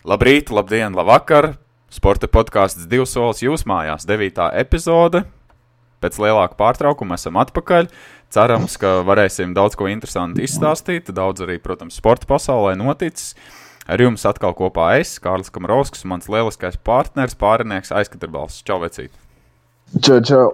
[0.00, 1.58] Labrīt, labdien, labvakar!
[1.92, 4.46] Sporta podkāsts divs solis jūs mājās, 9.
[4.56, 5.26] epizode.
[6.00, 7.90] Pēc lielāka pārtraukuma esam atpakaļ.
[8.32, 11.10] Cerams, ka varēsim daudz ko interesantu izstāstīt.
[11.12, 13.34] Daudz arī, protams, sporta pasaulē noticis.
[13.84, 18.62] Ar jums atkal kopā es, Kārlis Kamarovskis, mans lieliskais partneris, pārinieks Aizkatrbals.
[18.64, 19.12] Čau, vecīt!
[20.00, 20.48] Čau, čau!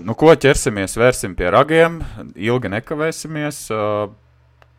[0.00, 2.00] Nu, ko ķersimies, vērsim pie ragiem,
[2.40, 3.66] ilgi nekavēsimies.
[3.68, 4.16] Uh,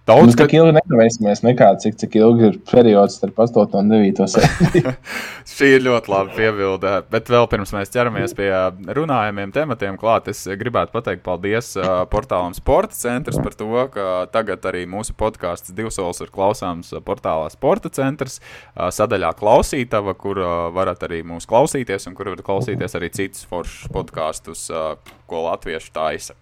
[0.09, 0.47] Daudz, nu, ka...
[0.47, 4.87] Tik ilgi nekavēsimies, nekā cik, cik ilgi ir periods starp 8 un 9 sēdēm.
[5.51, 6.93] Šī ir ļoti laba piebilde.
[7.13, 8.49] Bet vēl pirms mēs ķeramies pie
[8.97, 14.65] runājumiem tematiem klāt, es gribētu pateikt paldies uh, portālam Sporta centrs par to, ka tagad
[14.71, 21.05] arī mūsu podkāsts divsols ir klausāms portālā Sporta centrs uh, sadaļā klausītava, kur uh, varat
[21.05, 24.95] arī mūs klausīties un kur varat klausīties arī citus foršus podkāstus, uh,
[25.29, 26.40] ko latvieši taisa.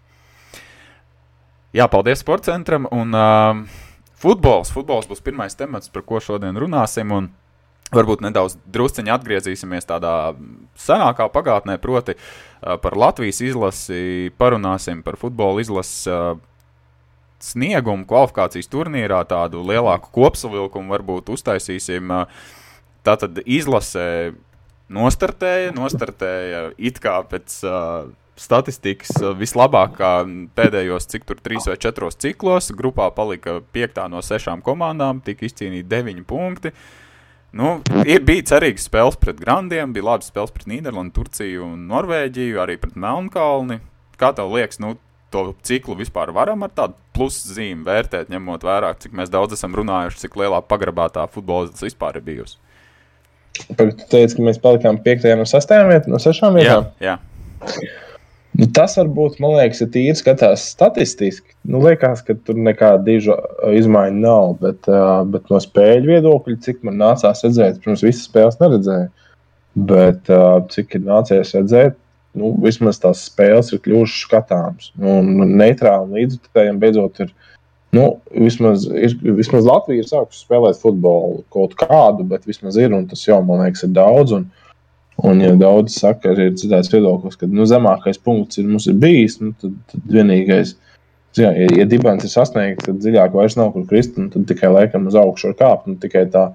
[1.75, 2.87] Jā, paldies sporta centram.
[2.89, 3.59] Un uh,
[4.17, 4.71] futbols.
[4.73, 7.13] Futbols būs pirmais temats, par ko šodien runāsim.
[7.13, 7.29] Un
[7.93, 10.33] varbūt nedaudz drusciņā atgriezīsimies tādā
[10.77, 16.05] senākā pagātnē, proti, uh, par Latvijas izlasi, parunāsim par futbola izlases.
[16.09, 16.45] Uh,
[17.39, 22.11] Sniegumu kvalifikācijas turnīrā tādu lielāku kopsavilkumu varbūt uztaisīsim.
[23.07, 24.33] Tā tad izlasē
[24.91, 28.09] nostartēja, nostartēja it kā pēc uh,
[28.39, 30.13] statistikas eh, vislabākā
[30.57, 32.71] pēdējos, cik tur trīs vai četros ciklos.
[32.77, 36.73] Grupā palika piektā no sešām komandām, tika izcīnīti deviņi punkti.
[37.59, 42.59] Nu, ir, bija cerīgs spēles pret Grandiem, bija labi spēles pret Nīderlandi, Turciju un Norvēģiju,
[42.61, 43.79] arī pret Melnkalni.
[44.21, 44.93] Kā tev liekas, nu,
[45.33, 50.21] to ciklu vispār varam ar tādu pluszīmi vērtēt, ņemot vērā, cik mēs daudz esam runājuši,
[50.25, 52.59] cik lielā pagrabā tā futbols vispār ir bijusi?
[53.73, 55.25] Pagaid, tu teici, ka mēs palikām 5.
[55.39, 55.73] no 6.
[55.89, 56.91] vietām, no 6 vietām?
[57.01, 57.17] Jā, jā.
[58.57, 61.53] Nu, tas varbūt, man liekas, ir tīri skatās statistiski.
[61.69, 63.37] Nu, liekas, ka tur nekāda diža
[63.77, 68.57] izmaiņa nav, bet, uh, bet no spēļu viedokļa, cik man nācās redzēt, protams, visas spēles
[68.61, 69.09] neredzēju.
[69.89, 71.99] Bet uh, cik ir nācies redzēt,
[72.39, 74.89] nu, vismaz tās spēles ir kļuvušas skatāmas.
[74.97, 77.35] Un neitrāli līdzekļiem beidzot ir.
[77.95, 83.07] Nu, vismaz, ir, vismaz Latvija ir sākusi spēlēt futbolu kaut kādu, bet vismaz ir, un
[83.09, 84.35] tas jau, man liekas, ir daudz.
[84.37, 84.68] Un, uh,
[85.23, 89.39] Un, ja daudz saka, arī ir citāds viedoklis, ka nu, zemākais punkts ir, ir bijis,
[89.41, 90.75] nu, tad, tad vienīgais,
[91.35, 94.71] jā, ja, ja dibens ir sasniegts, tad dziļāk vairs nav kur krist, un tad tikai
[94.71, 95.91] laikam uz augšu var kāpt.
[96.05, 96.49] Tikai tā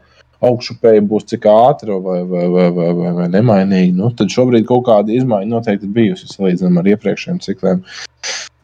[0.44, 3.97] augšupēja būs cik ātra vai, vai, vai, vai, vai, vai nemainīga.
[3.98, 7.84] Nu, tad šobrīd kaut kāda izmaiņa noteikti bijusi salīdzinājumā ar iepriekšējiem cikliem.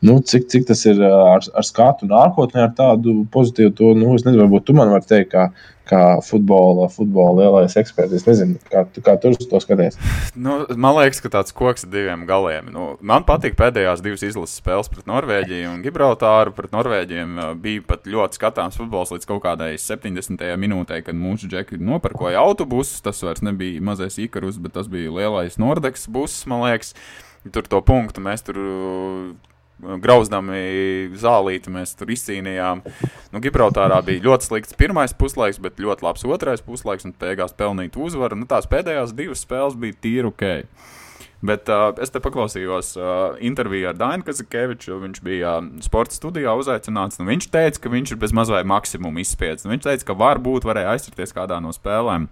[0.00, 4.24] Nu, cik, cik tas ir ar, ar skatu nākotnē, ar tādu pozitīvu to, nu, es
[4.24, 5.42] nezinu, varbūt tu man vari teikt, kā,
[5.90, 8.14] kā futbola, futbola lielais eksperts.
[8.16, 9.98] Es nezinu, kā, kā tu to skaties.
[10.32, 12.70] Nu, man liekas, ka tāds koks ar diviem galiem.
[12.72, 16.56] Nu, man patīk pēdējās divas izlases spēles pret Norvēģiju un Gibraltāru.
[16.56, 20.46] Pret Norvēģiem bija pat ļoti skatāms futbols līdz kaut kādai 70.
[20.64, 23.02] minūtei, kad mūsu džeki nopirkoja autobusus.
[23.04, 26.96] Tas vairs nebija mazais ikarus, bet tas bija lielais Nordex buss, man liekas.
[27.52, 28.58] Tur to punktu mēs tur
[30.02, 32.82] grauzdami zālīti mēs tur izcīnījām.
[33.32, 37.98] Nu, Gibraltārā bija ļoti slikts pirmais puslaiks, bet ļoti labs otrais puslaiks un beigās pelnīt
[37.98, 38.38] uzvaru.
[38.38, 40.48] Nu, tās pēdējās divas spēles bija tīri ok.
[41.41, 44.98] Bet uh, es te paklausījos uh, interviju ar Dainu Kazakēviču.
[45.06, 47.16] Viņš bija uh, sporta studijā uzaicināts.
[47.20, 49.64] Nu, viņš teica, ka viņš ir bez mazliet maksimumu izspiedis.
[49.64, 52.28] Nu, viņš teica, ka varbūt varēja aizsarties kādā no spēlēm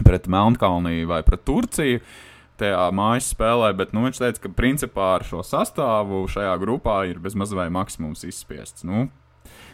[0.00, 2.00] pret Melnkalniju vai pret Turciju.
[2.00, 2.29] Uh,
[2.60, 7.20] tajā mājas spēlē, bet nu, viņš teica, ka principā ar šo sastāvu šajā grupā ir
[7.22, 8.86] bezmaz vai maksimums izspiests.
[8.88, 9.08] Nu,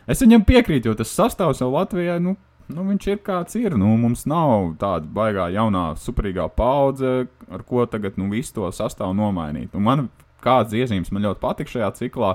[0.07, 2.21] es viņam piekrītu, jo tas sastāvs jau Latvijai.
[2.23, 3.77] Nu, Nu, viņš ir kāds ir.
[3.79, 9.15] Nu, mums nav tāda baigā jaunā, superīgā paudze, ar ko tagad nu, visu to sastāvu
[9.15, 9.77] nomainīt.
[9.79, 10.09] Un man
[10.43, 12.35] kāds iezīmes man ļoti patīk šajā ciklā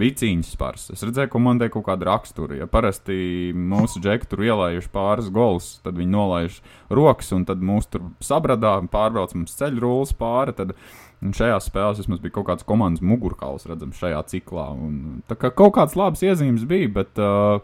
[0.00, 0.88] bija cīņas spars.
[0.94, 2.56] Es redzēju, ka man te kaut kāda rakstura.
[2.58, 6.58] Ja parasti mūsu džeki tur ielaijuši pāris golus, tad viņi nolaiž
[6.90, 10.56] rokas, un tad mūs tur sabradā, pārbrauc mums ceļu rullis pāri.
[10.56, 10.74] Tad,
[11.20, 14.70] Un šajās spēlēs vismaz bija kaut kāds komandas mugurkauls redzams šajā ciklā.
[14.72, 17.60] Un, tā kā kaut kādas labas iezīmes bija, bet uh,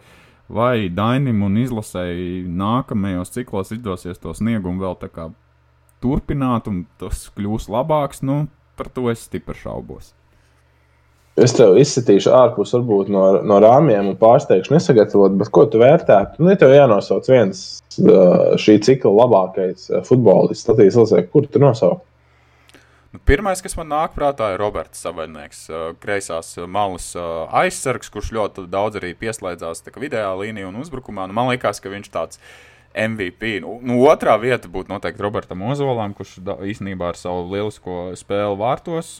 [0.52, 5.30] vai Dainim un izlasēji nākamajos ciklos izdosies to sniegumu vēl tā kā
[6.04, 8.44] turpināt, un tas kļūs labāks, nu,
[8.76, 10.12] par to es stipri šaubos.
[11.36, 16.40] Es tev izsitīšu ārpus varbūt, no, no rāmjiem un pārsteigšu nesagatavot, bet ko tu vērtētu?
[16.40, 17.64] Nu, ja tev jānosauc viens
[18.62, 22.00] šī cikla labākais futbolists, Latvijas Latvijā, kur tu nosauc?
[23.12, 25.66] Nu, pirmais, kas man nāk prātā, ir Roberts Savainieks,
[26.00, 31.28] kreisās malas aizsargs, kurš ļoti daudz arī pieslēdzās video līnijā un uzbrukumā.
[31.28, 32.40] Nu, man liekas, ka viņš tāds
[32.96, 33.58] MVP.
[33.60, 39.18] Nu, nu, otrā vieta būtu noteikti Robertam Ozolam, kurš īstenībā ar savu lielisko spēli vārtos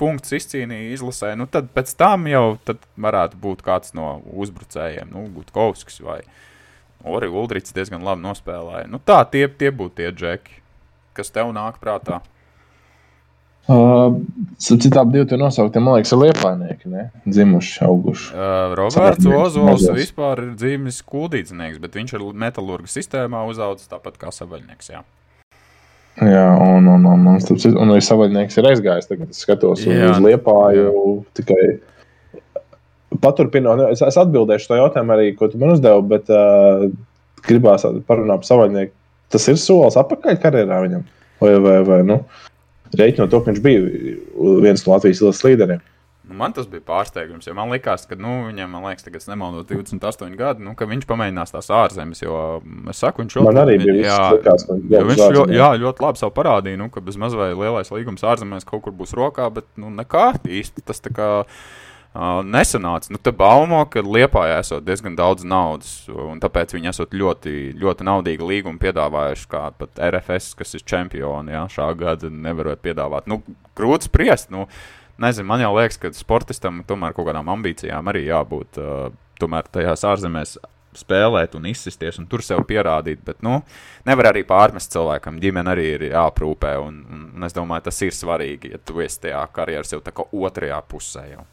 [0.00, 2.56] punktus izcīnīja izlasē, nu tad pēc tam jau
[3.00, 6.20] varētu būt kāds no uzbrucējiem, nu, Gutkovskis vai
[7.02, 8.88] Ori Uldrits diezgan labi nospēlēja.
[8.90, 10.60] Nu, tā tie, tie būtu tie džeki,
[11.18, 12.22] kas tev nāk prātā.
[13.70, 14.16] Uh,
[14.58, 17.04] Citām diviem nosauktiem, man liekas, ir liepainieki, ne?
[17.28, 18.32] dzimuši, auguši.
[18.34, 24.34] Uh, Roberts Ozols vispār ir dzīves kūdīdznieks, bet viņš ir metālurga sistēmā uzaugusi tāpat kā
[24.34, 24.90] savaļnieks.
[24.90, 25.04] Jā.
[26.20, 29.08] Jā, un, un, un, un, un, un arī savaļnieks ir aizgājis.
[29.08, 30.90] Tagad es skatos uz, uz liepāju
[31.38, 31.62] tikai
[33.22, 33.80] paturpinot.
[33.88, 36.84] Es, es atbildēšu to jautājumu arī, ko tu man uzdevi, bet uh,
[37.46, 38.94] gribās parunāt par savaļnieku.
[39.32, 41.06] Tas ir solis atpakaļ karjerā viņam.
[41.42, 42.20] Vai, vai, vai, nu?
[42.92, 43.80] Reiķinot to, ka viņš bija
[44.62, 45.80] viens no Latvijas līderiem.
[46.22, 49.66] Nu, man tas bija pārsteigums, jo man liekas, ka nu, viņam, man liekas, tagad nemaldos
[49.66, 52.22] 28 gadi, nu, ka viņš pamēģinās tās ārzemes.
[52.22, 52.36] Jo
[52.92, 53.38] es saku, viņš
[54.06, 57.90] jā, likās, jā, viņš ļo, jā, ļoti labi savu parādīja, nu, ka bez mazliet lielais
[57.90, 61.32] līgums ārzemēs kaut kur būs rokā, bet nu, nekā īsti tas tā kā.
[61.42, 61.80] Uh,
[62.44, 63.08] nesanāca.
[63.12, 68.04] Nu, tā baumo, ka Lietpā esot diezgan daudz naudas, un tāpēc viņi esot ļoti, ļoti
[68.04, 69.46] naudīgu līgumu piedāvājuši.
[69.48, 73.28] Kā pat RFS, kas ir čempioni, jā, šā gada nevarot piedāvāt.
[73.30, 73.40] Nu,
[73.78, 74.52] grūti spriest.
[74.52, 74.68] Nu,
[75.20, 78.80] nezinu, man jau liekas, ka sportistam tomēr kaut kādām ambīcijām arī jābūt.
[78.80, 79.10] Uh,
[79.42, 80.56] tomēr tajās ārzemēs
[80.96, 83.22] spēlēt un izsisties un tur sev pierādīt.
[83.24, 83.60] Bet, nu,
[84.08, 85.40] nevar arī pārmest cilvēkam.
[85.42, 86.74] Ģimene arī ir jāaprūpē.
[86.84, 90.14] Un, un, un es domāju, tas ir svarīgi, ja tu esi tajā karjeras jau tā
[90.14, 91.24] kā otrajā pusē.
[91.32, 91.46] Jau.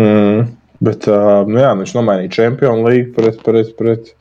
[0.00, 0.50] Mm,
[0.86, 4.12] bet uh, nu jā, viņš nomainīja Champions League pret, pret, pret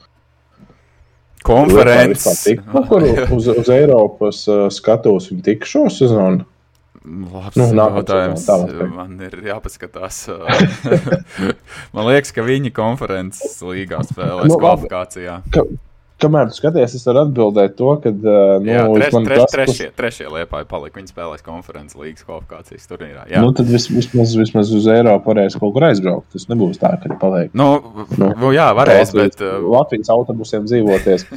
[1.46, 2.58] konferenci.
[2.90, 3.06] Kur
[3.38, 6.44] uz, uz Eiropas uh, skatos viņa tik šo sezonu?
[7.08, 8.48] Labs nu, jautājums.
[8.92, 10.26] Man ir jāpaskatās.
[11.96, 15.38] Man liekas, ka viņi konferences līgā spēlēs nu, kvalifikācijā.
[15.56, 15.64] Ka,
[16.20, 18.12] Kamēr tu skaties, es varu atbildēt to, ka.
[18.12, 21.00] Nu, jā, treš, treš, tas, trešie, trešie liepāji palika.
[21.00, 23.24] Viņi spēlēs konferences līgas kvalifikācijas turnīrā.
[23.32, 23.44] Jā.
[23.46, 26.28] Nu, tad vis, vismaz, vismaz uz Eiropu varēs kaut kur aizbraukt.
[26.36, 27.56] Tas nebūs tā, ka paliek.
[27.56, 27.70] Nu,
[28.20, 29.64] nu, jā, varēs, Latvijas, bet.
[29.64, 31.28] Latvijas autobusiem dzīvoties.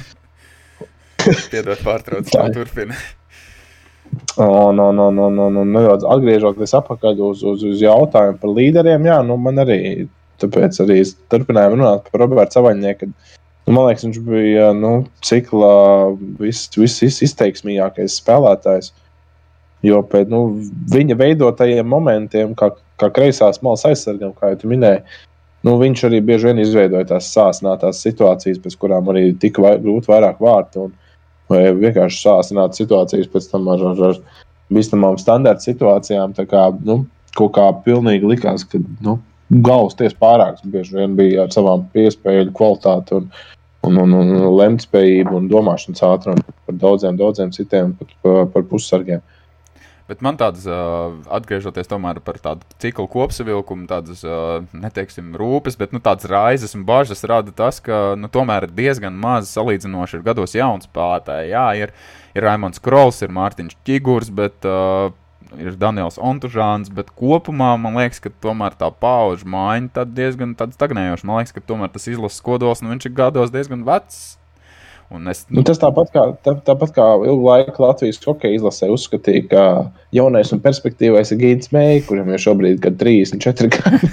[1.52, 2.98] Piedod, pārtrauc, tā turpina.
[4.42, 9.06] Un, un, un, un, un, un nu, atgriežoties atpakaļ uz, uz, uz jautājumu par līderiem,
[9.08, 9.78] jā, nu, man arī
[10.40, 10.98] tāpēc arī
[11.32, 13.10] turpinājām runāt par Robertu Savaņnieku
[13.66, 14.92] Nu, man liekas, viņš bija nu,
[15.22, 15.74] ciklā
[16.40, 18.90] viss vis, vis izteiksmīgākais spēlētājs.
[19.86, 20.40] Jo pēc nu,
[20.90, 22.70] viņa veidotajiem momentiem, kā,
[23.02, 25.02] kā kreisās malas aizsargam, kā jau minēji,
[25.66, 30.10] nu, viņš arī bieži vien izveidoja tās sāsinātās situācijas, pēc kurām arī tika vai, grūti
[30.10, 30.86] vairāk vārtu.
[30.86, 30.94] Un,
[31.50, 34.20] vai vienkārši sāsinātas situācijas pēc tam ar, ar, ar
[34.72, 36.34] bīstamām standarta situācijām.
[36.50, 37.02] Kā, nu,
[37.38, 39.18] kaut kā pilnīgi likās, ka nu,
[39.52, 43.28] galvas tiesa pārāks bieži vien bija ar savām piespēju kvalitāti un,
[43.88, 49.24] un, un, un lemtspējību un domāšanas ātrumu par daudziem, daudziem citiem, pat par, par pussargiem.
[50.12, 55.94] Bet man tādas, uh, atgriežoties tomēr par tādu ciklu kopsavilkumu, tādas, uh, neteiksim, rūpes, bet
[55.96, 60.52] nu, tādas raizes un bažas rada tas, ka nu, tomēr diezgan maz salīdzinoši ir gados
[60.58, 61.48] jauns spēlētāji.
[61.54, 61.94] Jā, ir,
[62.36, 65.14] ir Raimons Krols, ir Mārtiņš Čigurs, bet uh,
[65.56, 71.28] ir Daniels Ontužāns, bet kopumā man liekas, ka tomēr tā pauģa maiņa diezgan stagnējoša.
[71.28, 74.22] Man liekas, ka tomēr tas izlases kodols, nu viņš ir gados diezgan vecs.
[75.30, 79.64] Es, nu, tas tāpat kā, tā, tāpat kā ilgu laiku Latvijas hokeja izlasē uzskatīja, ka
[80.16, 84.12] jaunais un perspektīvais ir Gigants Meijs, kuram ir šobrīd 34 gadi.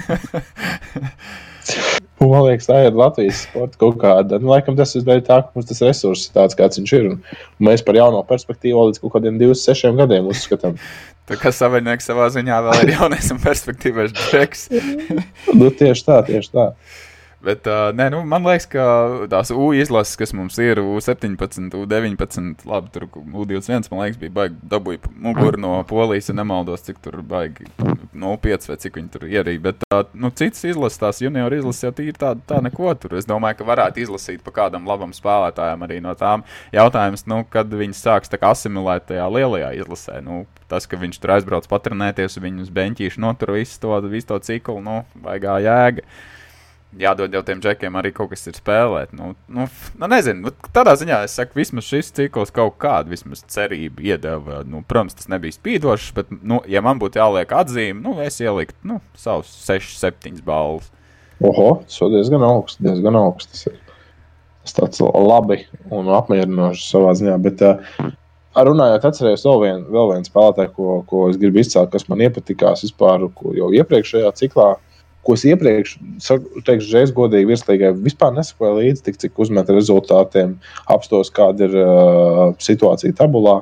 [2.20, 4.36] Man liekas, tā ir Latvijas sporta kaut kāda.
[4.42, 7.06] Nu, laikam tas ir dēļ tā, ka mums tas resurss ir tāds, kāds viņš ir.
[7.14, 10.76] Un mēs par jauno perspektīvu līdz kaut kādiem 26 gadiem uzskatām.
[11.30, 14.66] Tā kā savienojums savā ziņā vēl ir jaunais un perspektīvais džeks.
[15.56, 16.66] nu, tieši tā, tieši tā.
[17.40, 18.82] Bet, uh, nē, nu, man liekas, ka
[19.32, 24.58] tās U izlases, kas mums ir U17, U19, labi, tur U21, man liekas, bija baigi
[24.68, 27.64] dabūja muguru no polijas, ja nemaldos, cik tur baigi
[28.12, 29.62] no 5 vai cik viņi tur ierīja.
[29.70, 33.16] Bet, uh, nu, citas izlases, tās junior izlases jau tīri tā, tā neko tur.
[33.16, 36.44] Es domāju, ka varētu izlasīt pa kādam labam spēlētājam arī no tām
[36.76, 40.18] jautājums, nu, kad viņi sāks tā kā asimilēt tajā lielajā izlasē.
[40.26, 44.82] Nu, tas, ka viņš tur aizbrauc patrenēties, viņus beņķīši notur visu to, visu to ciklu,
[44.84, 46.04] nu, vaigā jēga
[46.98, 49.12] jādod jau tiem džekiem arī kaut kas ir spēlēt.
[49.16, 49.66] Nu, nu,
[50.00, 54.62] nu nezinu, nu, tādā ziņā es saku, vismaz šis cikls kaut kādu vismaz cerību iedeva.
[54.66, 58.94] Nu, protams, tas nebija spīdošs, bet, nu, ja man būtu jāliek atzīme, nu, es ieliktu
[58.94, 60.90] nu, savus 6, 7 balvas.
[61.40, 62.82] Oho, tas ir diezgan augsts.
[62.84, 63.64] Diezgan augsts.
[64.60, 65.62] Tas ir tāds labi
[65.94, 67.38] un apmierinošs savā ziņā.
[67.46, 68.10] Bet, uh,
[68.50, 72.82] Runājot, atcerējos vēl vienu, vēl vienu spēlētāju, ko, ko es gribu izcelt, kas man iepatikās
[72.82, 73.22] vispār,
[73.54, 74.89] jau iepriekšējā ciklā uh,
[75.26, 75.96] ko es iepriekš
[76.66, 80.56] teikšu, žēs godīgi virslīgai, vispār nesakoju līdzi, tik cik uzmeta rezultātiem,
[80.90, 83.60] apstos, kāda ir uh, situācija tabulā.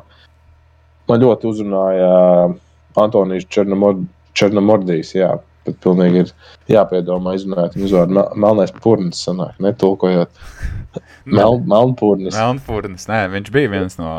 [1.08, 2.56] Man ļoti uzrunāja uh,
[2.98, 5.34] Antonijs Černomordijs, jā,
[5.66, 6.32] pat pilnīgi ir
[6.72, 8.24] jāpiedomā, izrunājot viņu uzvārdu.
[8.38, 10.42] Melnais purnis sanāk, netulkojot.
[11.38, 12.36] Mel, Melnpurnis.
[12.36, 14.10] Melnpurnis, nē, viņš bija viens no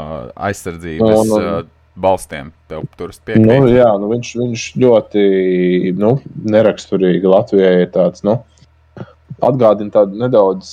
[0.49, 2.51] aizsardzības no, no, uh, balstiem.
[2.71, 3.45] Tev tur piekrīt.
[3.45, 5.25] Nu, jā, nu, viņš, viņš ļoti
[5.99, 6.13] nu,
[6.55, 8.39] neraksturīgi Latvijai ir tāds, nu,
[9.45, 10.71] atgādina tādu nedaudz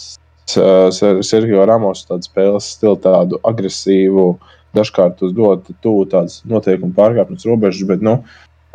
[0.61, 0.89] uh,
[1.27, 4.29] Sergio Ramos spēles stilu, tādu agresīvu,
[4.77, 8.19] dažkārt uz ļoti tuvu tādas noteikumu pārkāpšanas robežas, bet, nu,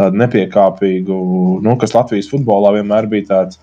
[0.01, 1.17] tādu nepiekāpīgu,
[1.65, 3.62] nu, kas Latvijas futbolā vienmēr bija tāds,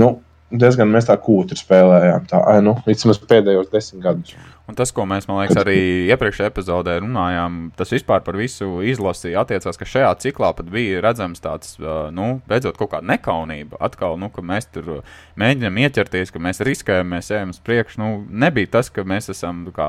[0.00, 0.18] nu,
[0.52, 2.28] diezgan mēs tā kūtri spēlējām.
[2.30, 4.36] Tā, ai, nu, vismaz pēdējos desmit gadus.
[4.68, 5.78] Un tas, ko mēs, man liekas, arī
[6.12, 11.40] iepriekšējā epizodē runājām, tas vispār par visu izlasi attiecās, ka šajā ciklā pat bija redzams
[11.40, 11.78] tāds,
[12.12, 13.78] nu, beidzot kaut kāda nekaunība.
[13.88, 14.98] Atkal, nu, ka mēs tur
[15.40, 18.02] mēģinām ieķerties, ka mēs riskējam, mēs ejam uz priekšu.
[18.02, 19.88] Nu, nebija tas, ka mēs esam kā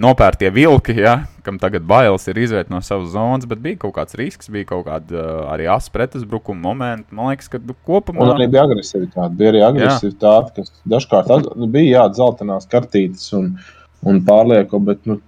[0.00, 4.16] nopērtie vilki, ja, kam tagad bailes ir iziet no savas zonas, bet bija kaut kāds
[4.16, 7.12] risks, bija kaut kāda arī asa pretuzbrukuma momenti.
[7.12, 8.24] Man liekas, ka nu, kopumā.
[8.24, 9.36] Un arī bija agresivitāte.
[9.36, 10.64] Bija arī agresivitāte, jā.
[10.64, 13.28] kas dažkārt bija jāatzeltenās kartītes.
[13.36, 13.52] Un,
[14.08, 15.18] un pārlieku, bet nu,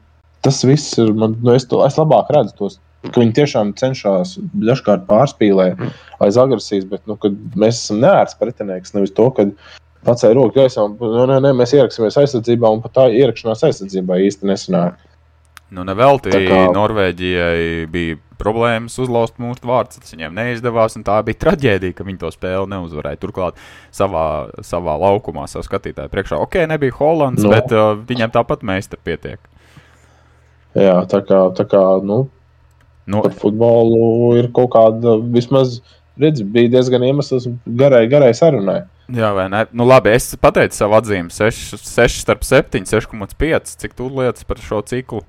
[0.45, 1.13] tas viss ir.
[1.17, 2.79] Man, nu, es, to, es labāk redzu tos,
[3.15, 5.81] viņi tiešām cenšas dažkārt pārspīlēt
[6.25, 7.19] aiz agresijas, bet nu,
[7.59, 8.95] mēs esam neērts pretinieks.
[8.97, 9.49] Nevis to, ka
[10.07, 14.21] pacēla roku gaisā un nu, nē, nē, mēs ieraksimies aizsardzībā, un pat tā ierakšanās aizsardzībā
[14.29, 15.01] īsti nesanāk.
[15.75, 16.61] Nu, nevelti kā...
[16.75, 20.01] Norvēģijai bija problēmas uzlauzt mūsu vārdus.
[20.03, 23.21] Tas viņiem neizdevās, un tā bija traģēdija, ka viņi to spēli neuzvarēja.
[23.23, 23.61] Turklāt
[23.95, 24.27] savā,
[24.67, 26.41] savā laukumā, savā skatītāju priekšā.
[26.45, 27.53] Ok, nebija Hollands, no.
[27.55, 29.41] bet uh, viņiem tāpat meistars pietiek.
[30.77, 32.27] Jā, tā kā, tā kā nu,
[33.09, 33.23] no.
[33.25, 35.81] par futbolu ir kaut kāda vismaz.
[36.17, 37.45] Redz, bija diezgan iemesls
[37.77, 38.87] garai, garai sarunai.
[39.13, 39.67] Jā, vai ne?
[39.77, 41.29] Nu, labi, es pateicu savu atzīmi.
[41.31, 43.77] 6, 6 starp 7, 6,5.
[43.83, 45.21] Cik tu lietas par šo ciklu?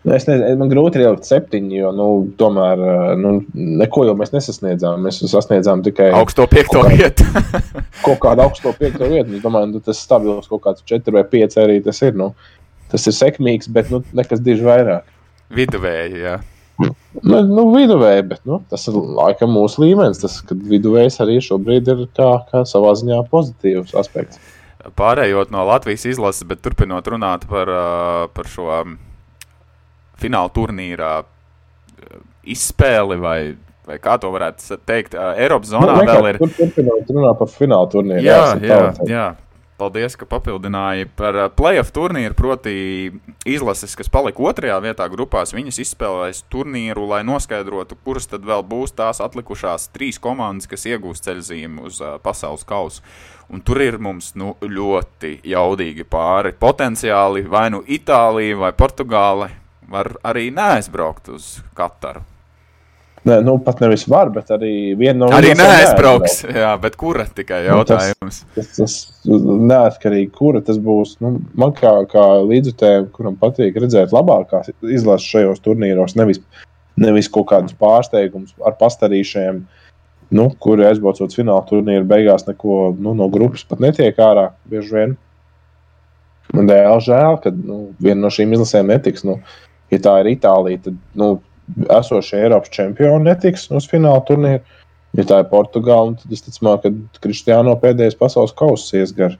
[0.00, 2.04] Nu, es nezinu, man grūti ir ielikt septiņi, jo nu,
[2.40, 2.80] tomēr
[3.20, 5.02] nu, neko jau mēs nesasniedzām.
[5.04, 7.26] Mēs sasniedzām tikai augsto piekto vietu.
[8.06, 9.36] kaut kādu augsto piekto vietu.
[9.36, 12.16] Es domāju, nu, tas stabils kaut kāds četri vai pieci arī tas ir.
[12.16, 12.30] Nu,
[12.92, 15.12] tas ir sekmīgs, bet nu, nekas diži vairāk.
[15.52, 16.38] Viduvēji, jā.
[16.80, 20.22] Nu, nu, viduvēji, bet nu, tas ir laikam mūsu līmenis.
[20.22, 24.40] Tas, kad viduvējs arī šobrīd ir kā, kā savā ziņā pozitīvs aspekts.
[24.96, 27.68] Pārējot no Latvijas izlases, bet turpinot runāt par,
[28.32, 28.70] par šo
[30.20, 32.16] fināla turnīrā eh,
[32.54, 33.38] izspēli vai,
[33.88, 35.16] vai kā to varētu teikt.
[35.18, 36.42] Eh, Eiropas zonā nu, vēl ir.
[36.42, 38.26] Turpināt runāt par fināla turnīru.
[38.26, 39.28] Jā, jā, jā, jā.
[39.80, 42.36] Paldies, ka papildināji par uh, playoff turnīru.
[42.36, 42.72] Proti,
[43.48, 48.92] izlases, kas palika otrajā vietā grupās, viņas izspēlēs turnīru, lai noskaidrotu, kuras tad vēl būs
[48.98, 53.00] tās atlikušās trīs komandas, kas iegūs ceļzīmu uz uh, pasaules kausu.
[53.50, 56.52] Un tur ir mums nu, ļoti jaudīgi pāri.
[56.60, 59.48] Potenciāli vai nu Itālija vai Portugāle
[59.90, 62.22] var arī neaizbraukt uz Kataru.
[63.20, 66.38] Nē, nu pat nevis var, bet arī viena no arī neaizbrauks.
[66.56, 68.38] Jā, bet kura tikai jautājums?
[68.46, 68.94] Nu, tas, tas,
[69.26, 71.18] tas neatkarīgi, kura tas būs.
[71.20, 76.40] Nu, man kā, kā līdzutējiem, kuram patīk redzēt labākās izlases šajos turnīros, nevis,
[77.00, 79.60] nevis kaut kādus pārsteigumus ar pastarīšiem,
[80.40, 85.18] nu, kuri aizbraucot fināla turnīru beigās neko nu, no grupas pat netiek ārā bieži vien.
[86.56, 89.28] Man dēļ žēl, ka nu, viena no šīm izlasēm netiks.
[89.28, 89.42] Nu,
[89.90, 91.30] ja tā ir Itālija, tad nu,
[91.98, 94.62] esošie Eiropas čempioni netiks uz fināla turnīru.
[95.18, 96.90] Ja tā ir Portugāla, tad es ticu, ka
[97.24, 99.34] Kristiāno pēdējais pasaules kausa ies gar,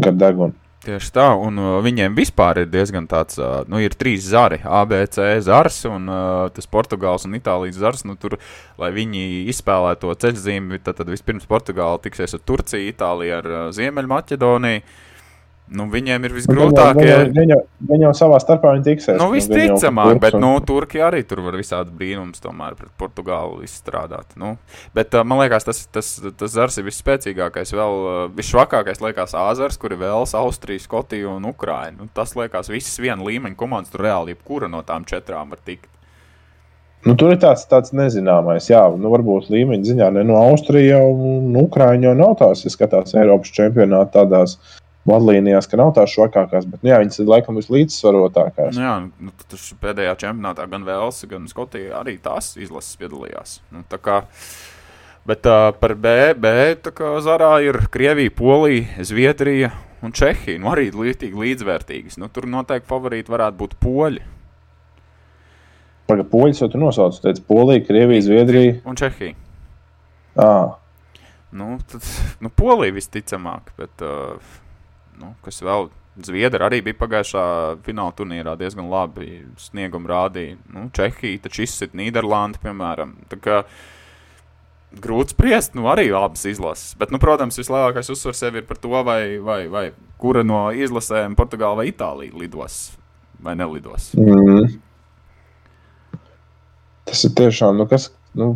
[0.00, 0.56] gar degunu.
[0.86, 5.18] Tieši tā, un uh, viņiem vispār ir diezgan tāds, uh, nu, ir trīs zari, ABC
[5.42, 8.04] zars un uh, tas Portugāles un Itālijas zars.
[8.06, 8.36] Nu, tur,
[8.78, 14.84] lai viņi izspēlētu to ceļzīmi, tad, tad vispirms Portugāla tiksies ar Turciju, Itāliju ar Ziemeļmaķedoniju.
[15.66, 17.14] Nu, viņiem ir visgrūtākie.
[17.34, 17.58] Viņi jau,
[18.04, 19.16] jau savā starpā tiksies.
[19.18, 24.36] Nu, visticamāk, bet nu, Turcija arī tur var visādi brīnums tomēr pret Portugālu izstrādāt.
[24.38, 24.54] Nu,
[24.94, 27.98] bet man liekas, tas, tas, tas zars ir visspēcīgākais, vēl
[28.38, 31.98] visšvakākais liekas Āzars, kur ir Vels, Austrija, Skotija un Ukraina.
[31.98, 35.90] Nu, tas liekas visas viena līmeņa komandas, tur reāli jebkura no tām četrām var tikt.
[37.06, 41.54] Nu, tur ir tāds, tāds nezināmais, jā, nu, varbūt līmeņa ziņā ne no Austrijas un
[41.60, 44.56] Ukrāņa jau nav tās, ja skatās Eiropas čempionātā tādās
[45.06, 48.76] vadlīnijās, ka nav tās švakākās, bet nu, jā, viņas ir laikam vislīdzsvarotākās.
[48.76, 48.94] Nu, jā,
[49.28, 53.58] nu, tas pēdējā čempionātā gan Velsa, gan Skotija arī tās izlases piedalījās.
[53.74, 54.22] Nu, kā,
[55.28, 56.54] bet uh, par B, B
[57.24, 59.72] zarā ir Krievija, Polija, Zviedrija
[60.04, 60.60] un Čehija.
[60.62, 62.18] Nu, arī līdzīgi līdzvērtīgas.
[62.22, 64.24] Nu, tur noteikti favorīti varētu būt poļi.
[66.06, 67.22] Pagaidām, poļus jau tu nosauci.
[67.24, 69.34] Teici, Polija, Krievija, Zviedrija un Čehija.
[70.36, 70.76] À.
[71.56, 72.04] Nu, tad,
[72.44, 74.36] nu, Polija visticamāk, bet uh,
[75.20, 77.42] nu, kas vēl Zviedri arī bija pagājušā
[77.84, 80.54] fināla turnīrā diezgan labi sniegumu rādīja.
[80.72, 83.12] Nu, Čehija taču izsit Nīderlandi, piemēram.
[83.28, 83.58] Tā kā,
[85.04, 86.94] grūti spriest, nu arī abas izlases.
[86.96, 91.36] Bet, nu, protams, vislielākais uzsvars sev ir par to, vai, vai, vai kura no izlasēm
[91.36, 92.96] Portugāla vai Itālija lidos
[93.44, 94.14] vai nelidos.
[94.16, 94.78] Mm.
[97.06, 98.08] Tas ir tiešām, nu, kas,
[98.40, 98.54] nu,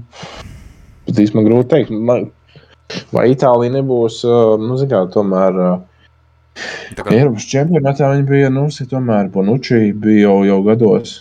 [1.05, 1.93] pat īstenībā grūti teikt.
[1.93, 2.31] Man,
[3.13, 4.23] vai Itālija nebūs,
[4.65, 5.61] nu, zināmā, tomēr.
[5.61, 5.90] Tā
[6.99, 11.19] kā Eiropas čempionātā viņi bija, nu, tomēr Bonucci bija jau, jau gados.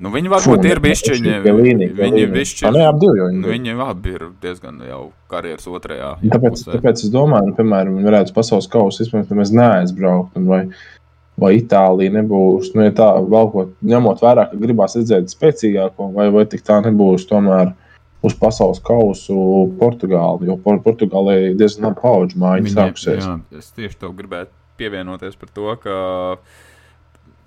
[0.00, 1.32] Nu, viņi varbūt ir bišķiņi.
[1.44, 2.70] Viņi bišķiņi.
[2.72, 3.74] Nē, ap divi jau viņi.
[3.84, 6.14] Abi ir diezgan jau karjeras otrajā.
[6.22, 6.72] Tāpēc, pusē.
[6.72, 10.40] tāpēc es domāju, nu, piemēram, viņi varētu pasaules kausa, vispār, mēs neaizbraukt.
[10.48, 10.62] Vai,
[11.40, 16.46] vai Itālija nebūs, nu, ja tā valkot, ņemot vērā, ka gribās redzēt spēcīgāko, vai, vai
[16.48, 17.74] tik tā nebūs tomēr
[18.24, 19.36] uz pasaules kausu
[19.80, 23.28] Portugāli, jo Portugālē ir diezgan labi paudžu mājiņa sākusies.
[23.28, 25.96] Jā, es tieši to gribētu pievienoties par to, ka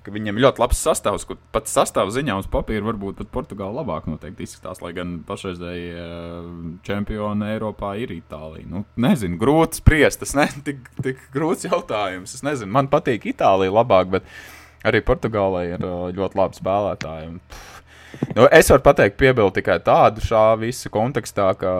[0.03, 3.79] ka viņiem ir ļoti labs sastāvs, kur pat sastāvā ziņā uz papīra varbūt pat Portugāla
[3.79, 6.49] labāk noteikti izskatās, lai gan pašreizēji uh,
[6.83, 8.67] čempioni Eiropā ir Itālija.
[8.67, 12.35] Nu, nezinu, grūti spriest, tas ne tik, tik grūts jautājums.
[12.35, 14.27] Es nezinu, man patīk Itālija labāk, bet
[14.83, 17.31] arī Portugālē ir uh, ļoti labi spēlētāji.
[17.31, 17.69] Un, pff,
[18.35, 21.71] Nu, es varu pateikt, piebildu tikai tādu šā visa kontekstā, ka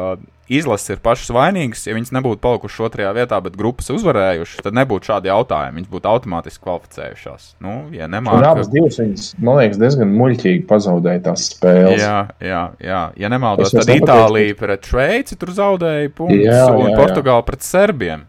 [0.51, 1.85] izlases ir pašas vainīgas.
[1.87, 5.79] Ja viņas nebūtu palikušas otrajā vietā, bet grupas uzvarējušas, tad nebūtu šādi jautājumi.
[5.79, 7.47] Viņas būtu automātiski kvalificējušās.
[7.63, 12.01] Nu, ja nemāca, abas divas viņas, man liekas, diezgan muļķīgi pazaudēja tās spēles.
[12.01, 13.01] Jā, jā, jā.
[13.23, 18.27] ja nemaldos, tad Itālija pret Šveici tur zaudēja punktus, jā, jā, un Portugāla pret Serbiem.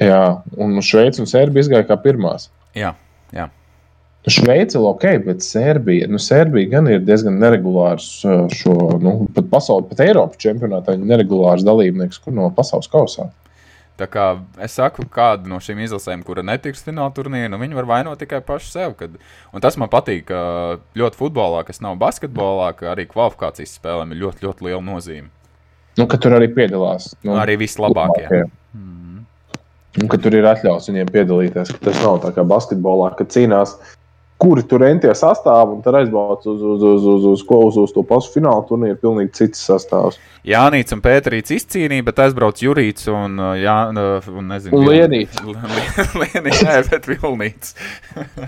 [0.00, 0.24] Jā,
[0.56, 2.48] un Šveici un Serbija izgāja kā pirmās.
[2.76, 2.94] Jā,
[3.36, 3.50] jā.
[4.28, 8.08] Šveice ir ok, bet Serbija, nu, Serbija gan ir diezgan neregulārs
[8.52, 13.30] šo, nu, pat pasaules, pat Eiropas čempionātā, neregulārs dalībnieks no pasaules kausā.
[14.00, 14.26] Tā kā
[14.64, 18.40] es saku, kāda no šīm izlasēm, kura netiks fināla turnīrā, nu, viņi var vainot tikai
[18.44, 18.94] pašu sev.
[18.96, 19.18] Kad...
[19.52, 20.40] Un tas man patīk, ka
[20.96, 25.28] ļoti futbolā, kas nav basketbolā, ka arī kvalifikācijas spēlēm ir ļoti, ļoti liela nozīme.
[26.00, 27.10] Nu, ka tur arī piedalās.
[27.26, 28.24] Nu, arī vislabākie.
[28.24, 28.52] labākie.
[28.76, 29.24] Mm.
[30.00, 31.74] Un, ka tur ir atļauts viņiem piedalīties.
[31.84, 33.76] Tas nav tā kā basketbolā, kad cīnās
[34.40, 38.04] kuri tur entie sastāvi, un tad aizbrauc uz, uz, uz, uz, uz, uz, uz to
[38.08, 40.16] pašu fināla turnīru, pilnīgi cits sastāvs.
[40.48, 45.42] Jānis un Pēterīts izcīnīja, bet aizbrauc Jurīts un, uh, Jā, uh, un nezinu, Lienīts.
[46.22, 47.76] Lienīts, nē, bet Vilnīts.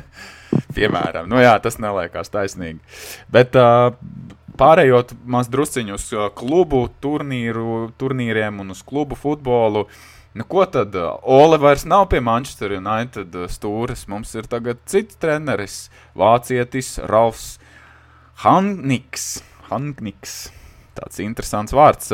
[0.77, 2.81] Piemēram, nu jā, tas neliekas taisnīgi.
[3.33, 3.93] Bet uh,
[4.61, 10.65] pārējot maz drusciņu uz uh, klubu turnīru, turnīriem un uz klubu futbolu, uh, Nu, ko
[10.65, 10.97] tad?
[11.23, 14.07] Ole vairs nav pie Manchester United stūres.
[14.09, 17.59] Mums ir tagad cits treneris, vācietis Ralfs
[18.41, 19.43] Hanniks.
[19.69, 20.37] Hanniks.
[20.97, 22.09] Tāds interesants vārds.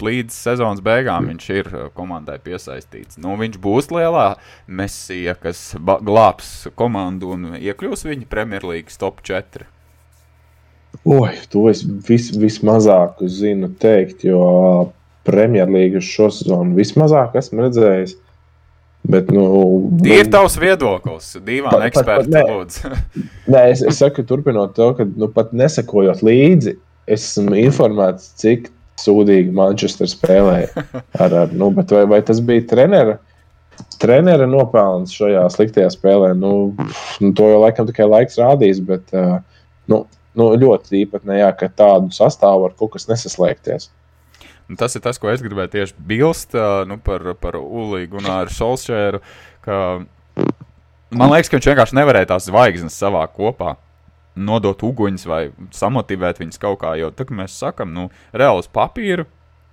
[0.00, 3.18] Līdz sezonas beigām viņš ir komandai piesaistīts.
[3.20, 4.30] Nu, viņš būs lielā
[4.64, 9.66] mesija, kas glābs komandu un iekļūs viņa Premjerlīgas top 4.
[11.04, 14.40] Oi, to es vis, vismazāk zinu teikt, jo
[15.28, 18.16] Premjerlīgas šo sezonu vismazāk esmu redzējis.
[19.10, 19.44] Bet, nu,
[20.04, 22.34] Tie ir tavs viedoklis, divām ekspertiem.
[22.34, 26.76] Nē, nē es, es saku, turpinot to, ka nu, pat nesakojot līdzi,
[27.16, 28.68] esmu informēts, cik
[29.00, 30.84] sūdīgi Manchester spēlēja.
[31.16, 33.16] Ar, ar, nu, vai, vai tas bija trenera?
[34.00, 36.52] Trenera nopelns šajā sliktajā spēlē, nu,
[37.22, 39.38] nu, to jau laikam tikai laiks rādīs, bet uh,
[39.88, 40.02] nu,
[40.36, 43.88] nu, ļoti īpatnējā, ka tādu sastāvu var kaut kas nesaslēgties.
[44.70, 46.54] Un tas ir tas, ko es gribēju tieši bilst
[46.86, 49.18] nu, par, par Ulīgu un ar Solskjēru.
[51.10, 53.74] Man liekas, ka viņš vienkārši nevarēja tās zvaigznes savā kopā
[54.38, 55.40] nodot uguņus vai
[55.74, 56.94] samotivēt viņus kaut kā.
[57.00, 59.26] Jo tā kā mēs sakām, nu, reāli uz papīra,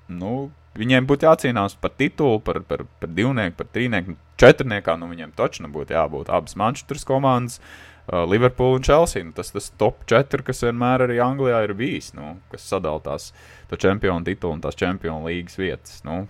[0.10, 4.98] nu, viņiem būtu jācīnās par titulu, par, par, par divnieku, par trīnieku, četrniekā.
[5.00, 7.62] Nu, viņiem taču nebūtu jābūt abas Manchesteras komandas.
[8.08, 9.26] Uh, Liverpool un Chelsea.
[9.28, 13.30] Nu, tas tas top 4, kas vienmēr arī Anglijā ir bijis, nu, kas sadalās tās
[13.67, 16.00] to čempionu titulu un tās čempionu līgas vietas.
[16.08, 16.24] Nu,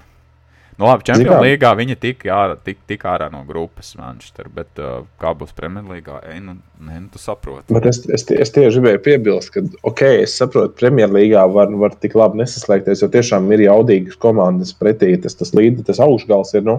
[0.77, 5.07] Nu, labi, Čempionu līgā viņi tika ārā, tik, tik ārā no grupas Manchester, bet uh,
[5.17, 7.73] kā būs Premjerlīgā, ej, nu, ne, nu, tu saproti.
[7.73, 12.13] Bet es, es, es tieši gribēju piebilst, ka, ok, es saprotu, Premjerlīgā var, var tik
[12.19, 16.77] labi nesaslēgties, jo tiešām ir jaudīgas komandas pretī, tas, tas līdzi, tas augšgals ir, nu,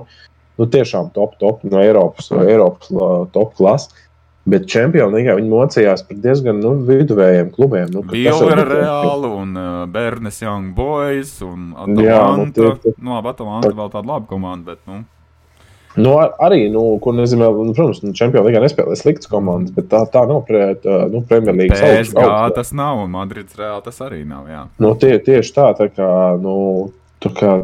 [0.63, 2.95] nu tiešām top, top no Eiropas, Eiropas
[3.35, 4.07] top klases.
[4.49, 7.91] Bet Champions League viņi mocījās par diezgan nu, viduvējiem klubiem.
[7.93, 12.07] Nu, Bīlera Reāli un uh, Bernes Young Boys un Atalanta.
[12.07, 12.95] Jā, nu, tie, tie...
[12.97, 15.05] Nu, labi, Atalanta vēl tāda laba komanda, bet, nu.
[15.99, 16.13] Nu,
[16.45, 20.23] arī, nu, kur nezinu, nu, protams, nu, Champions League nespēlē sliktas komandas, bet tā, tā
[20.31, 22.21] nav pret nu, Premjerlīgas augstu.
[22.21, 24.63] PSG tas nav, un Madrids Reāli tas arī nav, jā.
[24.81, 26.55] Nu, tie, tieši tā, tā kā, nu,
[27.25, 27.57] tā kā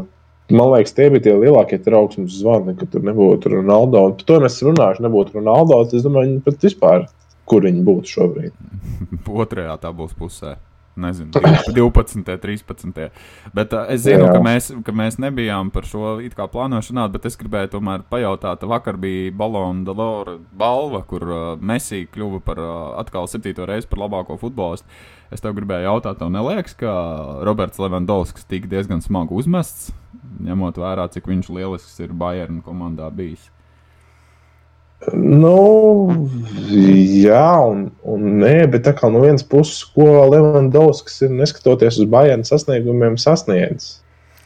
[0.53, 4.03] Man liekas, tie bija tie lielākie trauksmes zvani, ka tur nebūtu Ronaldo.
[4.11, 5.79] Un par to mēs runājam, nebūtu Ronaldo.
[5.89, 7.07] Es domāju, pat vispār,
[7.49, 8.53] kur viņi būtu šobrīd.
[9.45, 10.57] Otrajā tā būs pusē.
[10.95, 11.31] nezinu,
[11.75, 13.09] 12, 13.
[13.53, 16.15] Bet uh, es zinu, ka mēs, ka mēs nebijām par šo
[16.53, 22.39] plānošanā, bet es gribēju tomēr pajautāt, vakar bija Balona Delora balva, kur uh, Messi kļuva
[22.45, 24.87] par uh, atkal septīto reizi par labāko futbolistu.
[25.33, 26.91] Es tev gribēju jautāt, tev neliekas, ka
[27.47, 29.89] Roberts Levandovskis tika diezgan smagi uzmests,
[30.45, 33.49] ņemot vērā, cik viņš lielisks ir Bayern komandā bijis?
[35.13, 36.13] Nu,
[37.19, 42.09] jā, un, un nē, bet tā kā no vienas puses, ko Levandovskis ir neskatoties uz
[42.09, 43.99] Bajana sasniegumiem, sasniedzis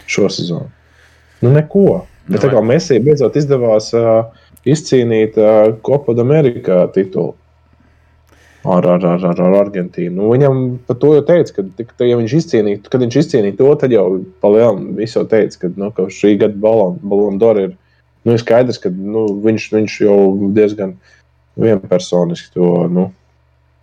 [0.10, 0.72] šo sezonu.
[1.44, 2.04] Nu, neko.
[2.30, 4.28] Bet tā kā Mēsī beidzot izdevās uh,
[4.68, 7.34] izcīnīt uh, Copa Amerikā titulu
[8.66, 10.16] ar, ar, ar, ar, ar Argentīnu.
[10.18, 13.70] Nu, viņam par to jau teica, ka, ka ja viņš izcīnīja, kad viņš izcīnīja to,
[13.80, 14.08] tad jau
[14.44, 17.72] palielam visu jau teica, ka, nu, ka šī gada balona d'Or ir
[18.28, 20.20] nu, skaidrs, ka nu, viņš, viņš jau
[20.56, 20.98] diezgan
[21.60, 23.10] vienpersoniski to nu,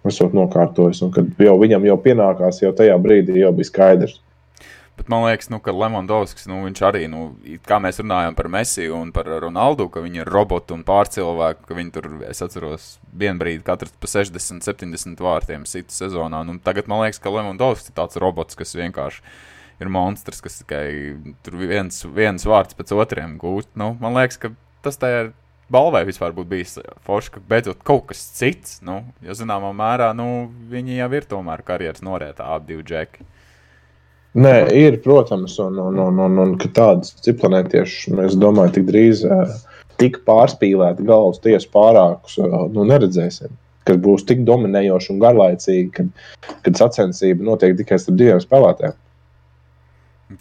[0.06, 4.20] kad jau viņam jau pienākās, jau tajā brīdī jau bija skaidrs.
[4.96, 7.26] Bet man liekas, nu, ka Lemondovskis, nu, viņš arī, nu,
[7.68, 11.76] kā mēs runājam par Messi un par Ronaldu, ka viņi ir roboti un pārcilvēki, ka
[11.76, 16.40] viņi tur, es atceros, vienu brīdi katrs pa 60, 70 vārtiem sita sezonā.
[16.48, 19.20] Nu, tagad man liekas, ka Lemondovskis ir tāds robots, kas vienkārši
[19.84, 20.86] ir monstrs, kas tikai
[21.44, 23.74] tur viens, viens vārds pēc otriem gūst.
[23.76, 24.54] Nu, man liekas, ka
[24.86, 25.32] tas tā ir
[25.72, 28.80] balvai vispār būtu bijis forši, ka beidzot kaut kas cits.
[28.86, 33.26] Nu, jo zināmā mērā nu, viņi jau ir tomēr karjeras norietā abi divi džeki.
[34.36, 39.22] Nē, ir, protams, un, un, un, un, un ka tādas ciplanētieši, es domāju, tik drīz
[40.00, 43.54] tik pārspīlēti galvas tiesu pārākus nu, neredzēsim.
[43.86, 46.12] Kas būs tik dominējoši un garlaicīgi, kad,
[46.66, 48.96] kad sacensība notiek tikai starp diviem spēlētājiem.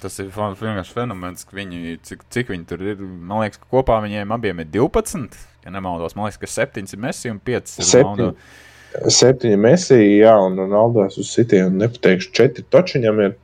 [0.02, 3.02] Tas ir vienkārši fenomens, ka viņi, cik, cik viņi tur ir.
[3.06, 5.38] Man liekas, ka kopā viņiem abiem ir 12.
[5.62, 8.32] Ja nemaldos, man liekas, ka 7 ir Messi un 5 ir Ronaldo.
[9.14, 13.38] 7 Messi, jā, un Ronaldo uz sitienu nepateikšu, 4 taču viņam ir.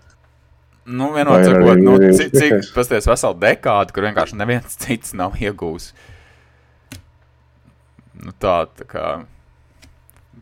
[0.91, 5.91] Nu, vienot sakot, nu, cik, cik pasties veselu dekādu, kur vienkārši neviens cits nav iegūs.
[8.21, 9.06] Nu, tā, tā kā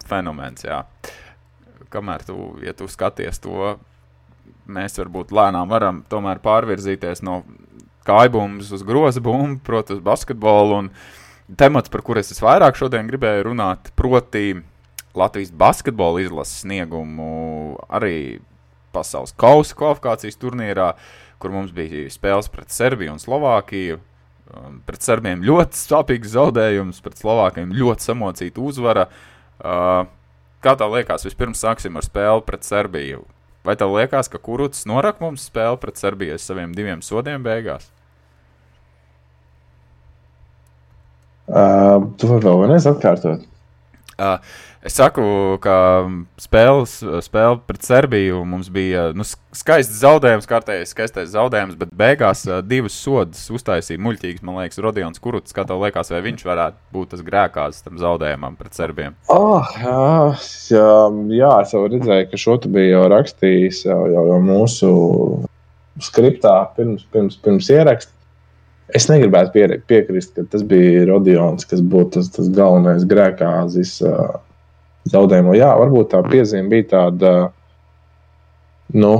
[0.10, 0.84] fenomens, jā.
[1.94, 2.36] Kamēr tu,
[2.66, 3.78] ja tu skaties to
[4.70, 7.42] mēs varbūt lēnām varam tomēr pārvirzīties no
[8.06, 10.84] kājbumbas uz groza bumbu, proti, uz basketbolu.
[10.84, 14.60] Un temats, par kuru es vairāk šodien gribēju runāt, proti,
[15.18, 18.40] Latvijas basketbola izlases sniegumu arī
[18.96, 20.92] pasaules kausa kvalifikācijas turnīrā,
[21.40, 24.00] kur mums bija spēles pret Serbiju un Slovākiju.
[24.50, 29.04] Um, pret serbiem ļoti sāpīgs zaudējums, pret slovākiem ļoti samocīta uzvara.
[29.62, 30.08] Uh,
[30.66, 33.28] kā tā liekas, vispirms sāksim ar spēli pret Serbiju.
[33.68, 37.92] Vai tev liekas, ka Kuruts norak mums spēli pret Serbiju ar saviem diviem sodiem beigās?
[41.50, 43.46] Uh, tu vari vēl vienreiz atkārtot.
[44.20, 45.24] Uh, Es saku,
[45.60, 45.74] ka
[46.40, 46.94] spēles,
[47.26, 52.96] spēle pret Serbiju mums bija nu, skaists zaudējums, kārtējais skaistais zaudējums, bet beigās uh, divas
[52.96, 54.46] sodas uztaisīja muļķīgas.
[54.48, 58.56] Man liekas, Rodions Kuruts, kā tev liekas, vai viņš varētu būt tas grēkās tam zaudējumam
[58.60, 59.18] pret Serbiem?
[59.36, 60.06] Oh, jā,
[60.72, 64.94] jā, es jau redzēju, ka šo tu biji jau rakstījis jau, jau, jau mūsu
[66.08, 68.16] skriptā pirms, pirms, pirms ierakstīt.
[68.98, 74.00] Es negribētu piekrist, ka tas bija Rodions, kas būtu tas, tas galvenais grēkāzis.
[74.02, 74.40] Uh,
[75.08, 75.56] zaudējumu.
[75.58, 77.32] Jā, varbūt tā piezīme bija tāda
[78.96, 79.14] nu,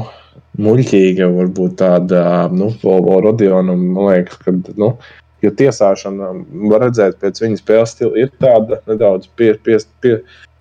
[0.60, 2.22] muļķīga, varbūt tāda
[2.54, 4.56] nu, Rodionam, man liekas, ka.
[4.80, 4.96] Nu,
[5.40, 6.34] Jo tiesāšana,
[6.68, 10.18] var redzēt, pēc viņa spēles stila ir tāda nedaudz pie, pie, pie,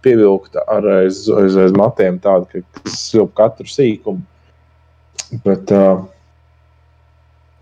[0.06, 4.22] pievilkta ar aiz, aiz, aiz matiem, tāda, ka silp katru sīkumu.
[5.42, 6.04] Bet, uh,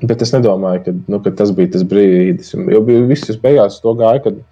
[0.02, 2.52] bet es nedomāju, ka, nu, ka tas bija tas brīdis.
[2.72, 4.44] Jo viss beigās to gāja, kad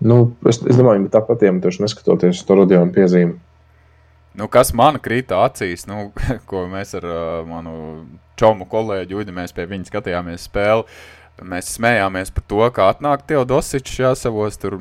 [0.00, 3.34] Nu, es, es domāju, ka tāpat iemetuši neskatoties uz to radionu piezīmi.
[4.40, 6.06] Nu, kas man krita acīs, nu,
[6.50, 7.74] ko mēs ar uh, manu
[8.40, 10.86] čomu kolēģi Uģi, mēs pie viņa skatījāmies spēli.
[10.86, 14.76] Uh, Mēs smējāmies par to, kā atnāk Teodosičs jā, savos tur,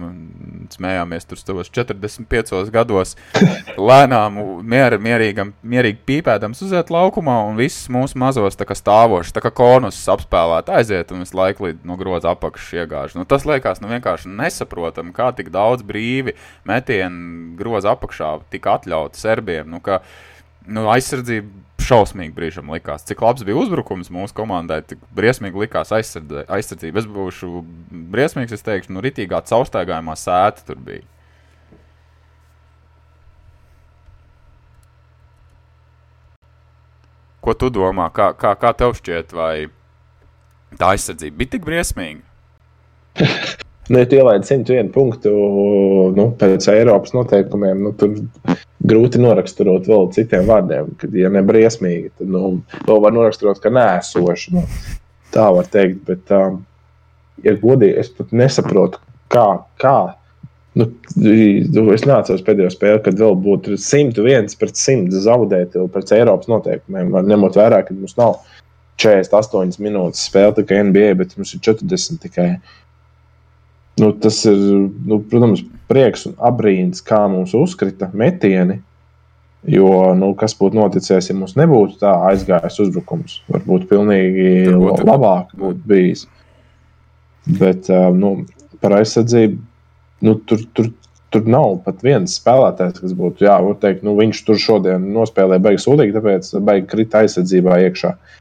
[0.73, 3.15] smējāmies tur savos 45 gados,
[3.89, 9.43] lēnām, mier, mierīgam, mierīgi pīpēdams uziet laukumā un visus mūsu mazos tā kā stāvošus, tā
[9.45, 13.15] kā konus apspēlēt, aiziet un visu laiku līdz no groza apakšas iegāž.
[13.19, 16.35] Nu, tas liekas nu, vienkārši nesaprotam, kā tik daudz brīvi
[16.67, 19.69] metienu groza apakšā tika atļauts serbiem.
[19.71, 20.01] Nu, ka,
[20.67, 23.06] nu, aizsardzība šausmīgi brīžam likās.
[23.08, 27.02] Cik labs bija uzbrukums mūsu komandai, tik briesmīgi likās aizsardz, aizsardzība.
[27.02, 27.63] Es būšu
[28.13, 31.06] briesmīgs, es teikšu, nu, ritīgā caurstaigājumā sēta tur bija.
[37.39, 38.10] Ko tu domā?
[38.13, 39.54] Kā, kā, kā tev šķiet, vai
[40.78, 42.25] tā aizsardzība bija tik briesmīga?
[43.89, 45.32] ja tu ielaidi 101 punktu
[46.15, 48.13] nu, pēc Eiropas noteikumiem, nu, tur
[48.79, 53.71] grūti noraksturot vēl citiem vārdiem, kad, ja ne briesmīgi, tad nu, to var noraksturot kā
[53.73, 54.55] nēsošu.
[54.55, 54.63] Nu,
[55.35, 56.61] tā var teikt, bet, um,
[57.43, 59.01] ja godīgi, es pat nesaprotu,
[59.33, 59.49] kā.
[59.81, 59.97] kā
[60.77, 60.85] Nu,
[61.91, 67.09] es neatceros pēdējo spēli, kad vēl būtu 101 pret 100 zaudēt pēc Eiropas noteikumiem.
[67.31, 68.37] Ņemot vērā, ka mums nav
[69.01, 72.47] 48 minūtes spēle tikai NBA, bet mums ir 40 tikai.
[73.99, 74.61] Nu, tas ir,
[75.09, 78.80] nu, protams, prieks un abrīns, kā mums uzkrita metieni.
[79.67, 83.41] Jo, nu, kas būtu noticis, ja mums nebūtu tā aizgājis uzbrukums?
[83.52, 85.04] Varbūt pilnīgi būtu.
[85.10, 86.23] labāk būtu bijis.
[87.60, 88.38] Bet nu,
[88.80, 89.60] par aizsardzību
[90.21, 90.91] nu, tur, tur,
[91.30, 95.88] tur nav pat viens spēlētājs, kas būtu, jā, teikt, nu, viņš tur šodien nospēlēja beigas
[95.88, 98.13] sūdīgi, tāpēc beigas krita aizsardzībā iekšā.
[98.15, 98.38] Es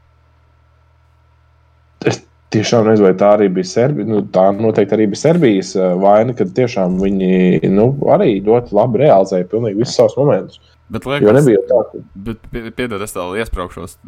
[2.53, 4.09] tiešām nezinu, vai tā arī bija Serbija.
[4.09, 9.03] Nu, tā noteikti arī bija Serbijas eh, vaina, kad tiešām viņi nu, arī ļoti labi
[9.03, 10.61] realizēja pilnīgi visus savus momentus.
[10.89, 12.01] Bet, liekas, jo nebija tā, ka.
[12.25, 13.99] Bet, piedod, es tādu iesprāgšos,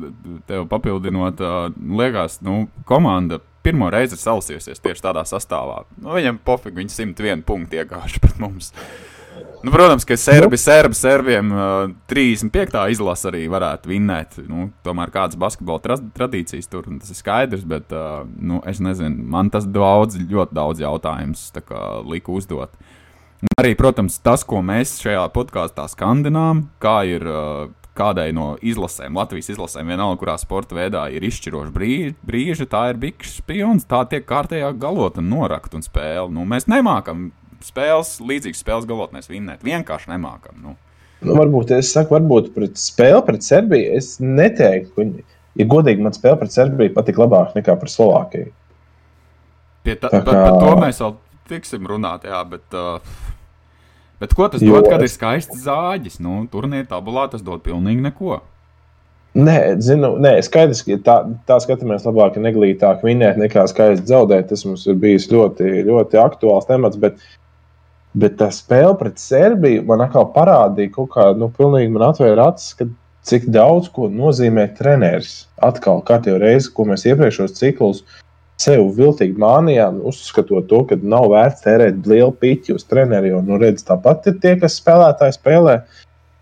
[0.50, 1.44] tev papildinot,
[2.02, 5.84] liekas, nu, komanda pirmo reizi ir salasījusies tieši tādā sastāvā.
[6.02, 8.72] Nu, viņam pofīgi, viņi 101 punktu iegājuši pret mums.
[9.62, 10.58] Nu, protams, ka serbi, nu.
[10.58, 12.80] serbi, serbiem uh, 35.
[12.96, 14.40] izlase arī varētu vinnēt.
[14.50, 19.22] Nu, tomēr kādas basketbola tra tradīcijas tur tas ir skaidrs, bet uh, nu, es nezinu,
[19.36, 21.46] man tas daudz, ļoti daudz jautājumus
[22.10, 22.74] lika uzdot.
[23.42, 29.18] Un arī, protams, tas, ko mēs šajā podkāstā skandinām, kā ir uh, kādai no izlasēm,
[29.18, 34.04] Latvijas izlasēm, vienalga, kurā sporta veidā ir izšķiroša brīži, brīži, tā ir bikšs spions, tā
[34.10, 36.30] tiek kārtējā galota, norakt un spēle.
[36.34, 37.30] Nu, mēs nemākam
[37.66, 39.66] spēles, līdzīgas spēles galotnēs vinnēt.
[39.66, 40.58] Vienkārši nemākam.
[40.62, 40.78] Nu.
[41.22, 43.98] Nu, varbūt es saku, varbūt pret spēli pret Serbiju.
[44.00, 48.54] Es neteiktu, ka, ja godīgi, man spēle pret Serbiju patika labāk nekā pret Slovākiju.
[49.86, 50.26] Pie tā, tā kā...
[50.26, 51.14] par, par to mēs vēl
[51.52, 53.02] tiksim runāt, jā, bet, uh,
[54.22, 54.78] bet ko tas jo...
[54.78, 56.18] dod, kad ir skaists zāģis?
[56.24, 58.40] Nu, turnīrā tabulā tas dod pilnīgi neko.
[59.32, 61.14] Nē, zinu, nē, skaidrs, ka tā,
[61.48, 64.50] tā skatāmies labāk, neglītāk vinēt nekā skaisti zaudēt.
[64.50, 67.00] Tas mums ir bijis ļoti, ļoti aktuāls temats.
[67.00, 67.22] Bet
[68.14, 72.90] Bet tā spēle pret Serbiju man atkal parādīja, kā nu, pilnīgi man atvēra acis, ka
[73.28, 75.46] cik daudz ko nozīmē treneris.
[75.64, 78.04] Atkal, kā jau reizi, ko mēs iepriekšējos ciklus
[78.62, 83.32] sev viltīgi mānījām, uzskatot to, ka nav vērts tērēt lielu piķi uz treneri.
[83.32, 85.80] Jo, nu, redz, tāpat ir tie, kas spēlētāji spēlē.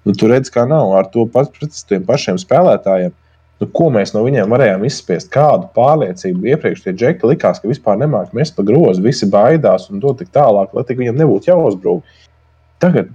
[0.08, 3.14] Nu, tu redz, kā nav ar to pats pret tiem pašiem spēlētājiem.
[3.60, 5.28] Nu, ko mēs no viņiem varējām izspiest?
[5.34, 10.00] Kādu pārliecību iepriekš tie džeki likās, ka vispār nemāķi mest pa grozu, visi baidās un
[10.04, 12.14] dod tik tālāk, lai tik viņam nebūtu jāuzbrūk.
[12.80, 13.12] Tagad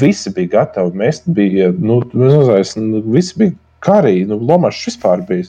[0.00, 3.54] visi bija gatavi mest, bija, nu, nezinu, nu, visi bija
[3.84, 5.46] karī, nu, Lomašs vispār bija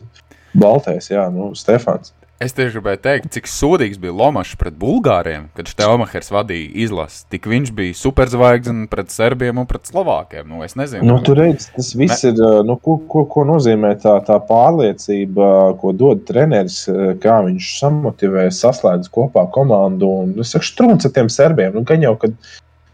[0.56, 2.14] Baltais, jā, nu, Stefans.
[2.36, 7.22] Es tieši gribēju teikt, cik sūdīgs bija Lomačs pret Bulgāriem, kad Štelmachers vadīja izlasi.
[7.32, 10.50] Tik viņš bija superzvaigznes pret Serbiem un pret Slovākiem.
[10.52, 12.34] Nu, es nezinu, nu, tur redz, tas viss ne...
[12.34, 12.58] ir.
[12.68, 15.48] Nu, ko, ko, ko nozīmē tā, tā pārliecība,
[15.80, 16.82] ko dod treneris,
[17.24, 20.12] kā viņš samotivē, saslēdz kopā komandu.
[20.26, 21.72] Un, es saku, strūns ar tiem serbiem.
[21.78, 22.36] Nu, gan jau, kad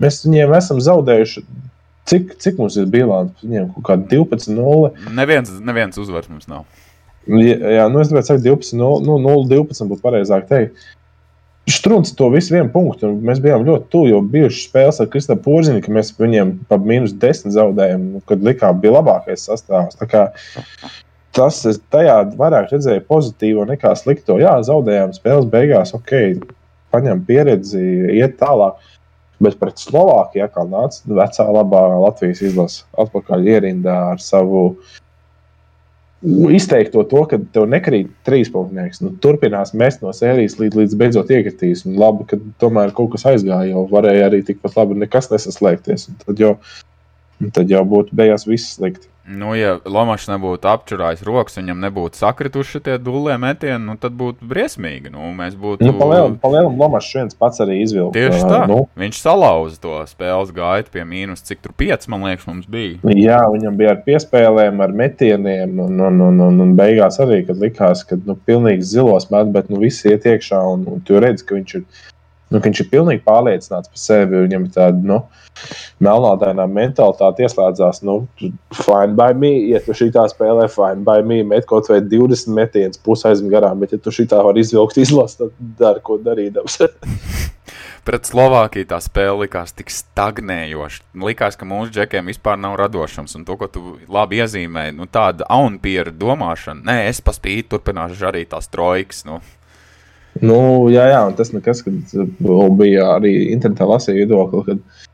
[0.04, 1.46] mēs viņiem esam zaudējuši.
[2.12, 3.42] Cik, cik mums ir bilants?
[3.42, 5.10] Viņiem kaut kāda 12-0.
[5.18, 6.70] Neviens, neviens uzvars mums nav.
[7.30, 10.90] Jā, nu es gribētu teikt, 12, 0, nu, 0 12 būtu pareizāk teikt.
[11.70, 13.12] Strunce to visu vienu punktu.
[13.22, 17.14] Mēs bijām ļoti tuvu, jo bijušas spēles ar Kristofru Porziņu, ka mēs viņiem pa mīnus
[17.22, 20.00] 10 zaudējām, kad likām bija labākais sastāvs.
[21.32, 21.62] Tas
[21.94, 24.40] tajā vairāk redzēja pozitīvo nekā slikto.
[24.42, 26.42] Jā, zaudējām spēles beigās, ok,
[26.92, 27.84] paņem pieredzi,
[28.18, 28.82] iet tālāk.
[29.42, 35.00] Bet pret Slovākiju atkal nāca vecā labā Latvijas izlase atpakaļ ierindā ar savu uh,
[36.22, 39.02] izteikto to, ka tev nekrīt trīs punktnieks.
[39.02, 41.84] Nu, turpinās mest no sērijas līdz, līdz beidzot iekritīs.
[41.90, 46.10] Un labi, ka tomēr kaut kas aizgāja, jo varēja arī tikpat labi nekas nesaslēgties.
[46.26, 46.56] Tad jau,
[47.56, 49.12] tad jau būtu beigās viss slikti.
[49.32, 54.48] Nu, ja Lomačs nebūtu apčurājis rokas, viņam nebūtu sakrituši tie dūlē metieni, nu, tad būtu
[54.50, 55.12] briesmīgi.
[55.14, 55.86] Nu, mēs būtu.
[55.86, 55.94] Nu,
[56.42, 58.16] Palielam, Lomačs viens pats arī izvilka.
[58.18, 58.64] Tieši tā.
[58.70, 58.80] Nu.
[59.00, 62.98] Viņš salauza to spēles gaitu pie mīnus, cik tur 5, man liekas, mums bija.
[63.14, 67.62] Jā, viņam bija ar piespēlēm, ar metieniem, un, un, un, un, un beigās arī, kad
[67.62, 71.46] likās, ka nu, pilnīgi zilos met, bet nu, visi iet iekšā, un, un tu redz,
[71.46, 71.86] ka viņš ir
[72.52, 74.42] Nu, viņš ir pilnīgi pārliecināts par sevi.
[74.44, 75.20] Viņam ir tāda nu,
[76.04, 78.02] melnādainā mentalitāte, ieslēdzās.
[78.08, 78.18] Nu,
[78.76, 82.52] fine by me, ja tu šī tā spēlē, fine by me, met kaut vai 20
[82.58, 86.20] metienus, pusi aizmi garām, bet ja tu šī tā var izvilkt izlast, tad dari, ko
[86.22, 86.82] darīdams.
[88.02, 91.04] Pret Slovākiju tā spēle likās tik stagnējoša.
[91.22, 93.36] Likās, ka mūsu džekiem vispār nav radošums.
[93.38, 96.82] Un to, ko tu labi iezīmēji, nu, tāda aunpiera domāšana.
[96.90, 99.22] Nē, es paspīju, turpināšu arī tās trojkas.
[99.30, 99.38] Nu.
[100.42, 100.58] Nu,
[100.90, 102.14] jā, jā, un tas nekas, kad
[102.80, 105.10] bija arī internetā lasīja viedokli, kad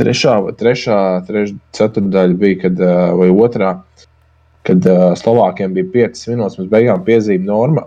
[0.00, 2.80] trešā, trešā, trešā ceturdaļa bija, kad,
[3.20, 3.74] vai otrā,
[4.66, 4.88] kad
[5.20, 7.84] Slovākiem bija 5 minūtes, mēs beigām piezīme norma.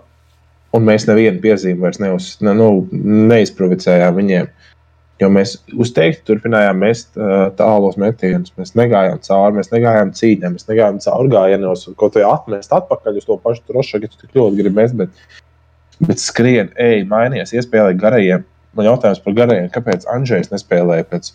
[0.70, 2.70] Un mēs nevienu piezīmi vairs neuz, ne, nu,
[3.30, 4.50] neizprovocējām viņiem.
[5.20, 8.54] Jo mēs uzteikti turpinājām mest uh, tālos metienus.
[8.56, 13.18] Mēs negājām cauri, mēs negājām cīņā, mēs negājām cauri gājienos, un kaut kā atmest atpakaļ
[13.20, 14.96] uz to pašu trošu, ja tu tik ļoti gribi mest.
[15.02, 15.42] Bet,
[16.06, 18.44] bet skrien, ej, mainījies, iespēlēji garajiem.
[18.76, 21.32] Man jautājums par garajiem, kāpēc Andrzejs nespēlēja pēc,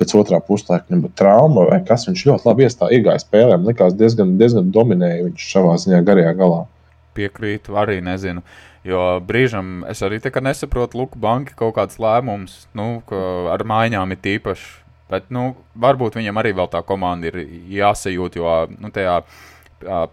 [0.00, 2.06] pēc otrā puslaika, bija trauma vai kas.
[2.10, 6.62] Viņš ļoti labi iestāja, iegāja spēlēm, likās diezgan, diezgan dominēja viņš savā ziņā garajā galā.
[7.16, 8.44] Piekrītu, arī nezinu.
[8.84, 13.00] Jo brīžam es arī nesaprotu, Luka banka kaut kādas lēmumus, nu,
[13.48, 14.72] ar maiņām ir tīpaši.
[15.08, 17.36] Bet, nu, varbūt viņam arī vēl tā komanda ir
[17.76, 19.18] jāsajūt, jo nu, tajā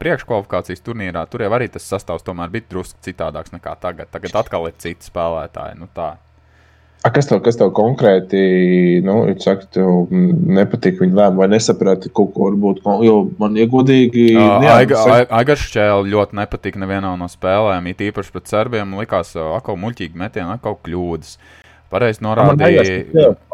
[0.01, 4.11] priekškvalifikācijas turnīrā tur jau arī tas sastāvs tomēr bija drusku citādāks nekā tagad.
[4.13, 5.79] Tagad atkal ir citi spēlētāji.
[5.79, 6.15] Nu, tā.
[7.01, 12.35] A, kas, tev, kas tev konkrēti nu, saka, tev nepatīk viņa lēmuma, vai nesaprati kaut
[12.35, 12.83] ko varbūt?
[13.07, 14.27] Jo man iegodīgi.
[14.37, 17.89] Aigars Čēlis ļoti nepatīk nevienā no spēlēm.
[17.89, 21.39] It īpaši pret serbiem likās, ka muļķīgi metieni, kaut kļūdas.
[21.91, 22.85] Pareizi norādīja.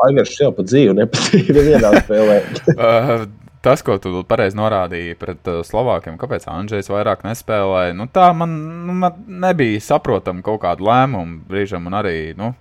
[0.10, 2.42] Aigars Čēlis pat dzīvi nepatīk nevienā spēlē.
[3.68, 8.56] tas, ko tu pareizi norādīji pret uh, Slovākiem, kāpēc Andrzejs vairāk nespēlēja, nu, tā man,
[8.88, 12.54] nu, man nebija saprotama kaut kāda lēmuma brīžam, un arī nu,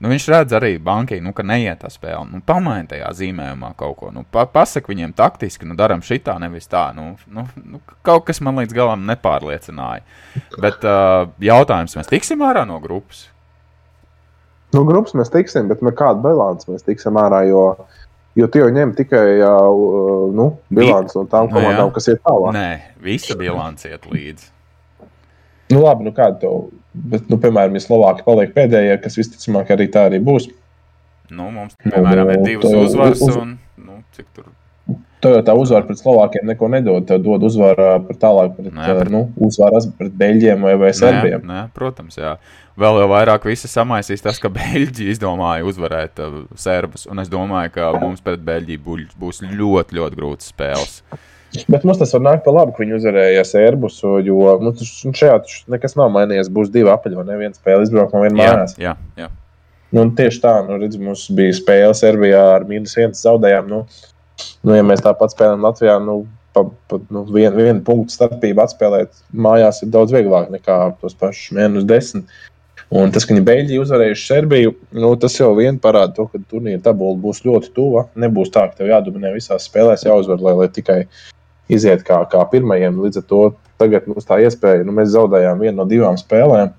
[0.00, 2.24] Nu, viņš redz arī bankai, nu, ka neiet tā spēle.
[2.30, 4.08] Nu, Pamaini tajā zīmējumā kaut ko.
[4.14, 6.86] Nu, pa, pasak viņiem taktiski, nu, darām šitā, nevis tā.
[6.96, 10.00] Nu, nu, nu, kaut kas man līdz galam nepārliecināja.
[10.56, 13.26] Bet uh, jautājums, mēs tiksim ārā no grupas?
[14.72, 17.42] No grupas mēs tiksim, bet no kāda bilants mēs tiksim ārā?
[17.50, 17.64] Jo,
[18.40, 22.18] jo tie jau ņem tikai uh, nu, bilanci no tām nu komandām, nu, kas ir
[22.24, 22.54] tālāk.
[22.56, 22.70] Nē,
[23.04, 24.50] visa bilants iet līdzi.
[25.70, 29.86] Nu, labi, nu kāda tev, bet, nu, piemēram, ja Slovākija paliek pēdējā, kas visticamāk arī
[29.92, 30.48] tā arī būs.
[31.30, 33.36] Nu, mums, piemēram, nu, ir divas uzvaras, uz...
[33.38, 34.48] un nu, cik tur.
[35.20, 37.04] Tev jau tā uzvara pret Slovākiem neko nedod.
[37.08, 39.12] Tev dod uzvaru par tālāk, pret, nē, pret...
[39.12, 41.42] Nu, uzvaras pret Beļģiem vai, vai Serbiem.
[41.44, 42.36] Nē, nē, protams, jā.
[42.80, 47.04] Vēl jau vairāk visi samaisīs tas, ka Beļģija izdomāja uzvarēt uh, Serbus.
[47.10, 51.02] Un es domāju, ka mums pret Beļģiju būs ļoti, ļoti grūts spēles.
[51.66, 55.40] Bet mums tas var nākt par labu, ka viņi uzvarēja Sērbusu, jo nu, šajā
[55.74, 56.50] nekas nav mainījies.
[56.54, 58.76] Būs divi apaļi, ne viena spēle izbraukumā, viena mājās.
[58.78, 59.26] Jā, jā.
[59.90, 63.70] Nu, tieši tā, nu, redz, mums bija spēle Serbijā ar mīnus vienu zaudējumu.
[63.72, 64.09] Nu,
[64.66, 66.20] nu, ja mēs tāpat spēlējam Latvijā, nu,
[66.56, 71.54] pa, pa, nu, vienu, vienu punktu starpību atspēlēt mājās ir daudz vieglāk nekā tos pašus
[71.56, 72.30] mīnus desmit.
[72.90, 76.80] Un tas, ka viņi Beļģiju uzvarējuši Serbiju, nu, tas jau vien parāda to, ka turnīra
[76.82, 78.08] tabula būs ļoti tuva.
[78.18, 81.04] Nebūs tā, ka tev jādominē visās spēlēs, jāuzvar, lai, lai tikai
[81.70, 82.98] iziet kā, kā pirmajiem.
[83.04, 83.42] Līdz ar to
[83.78, 86.74] tagad mums tā iespēja, nu, mēs zaudējām vienu no divām spēlēm.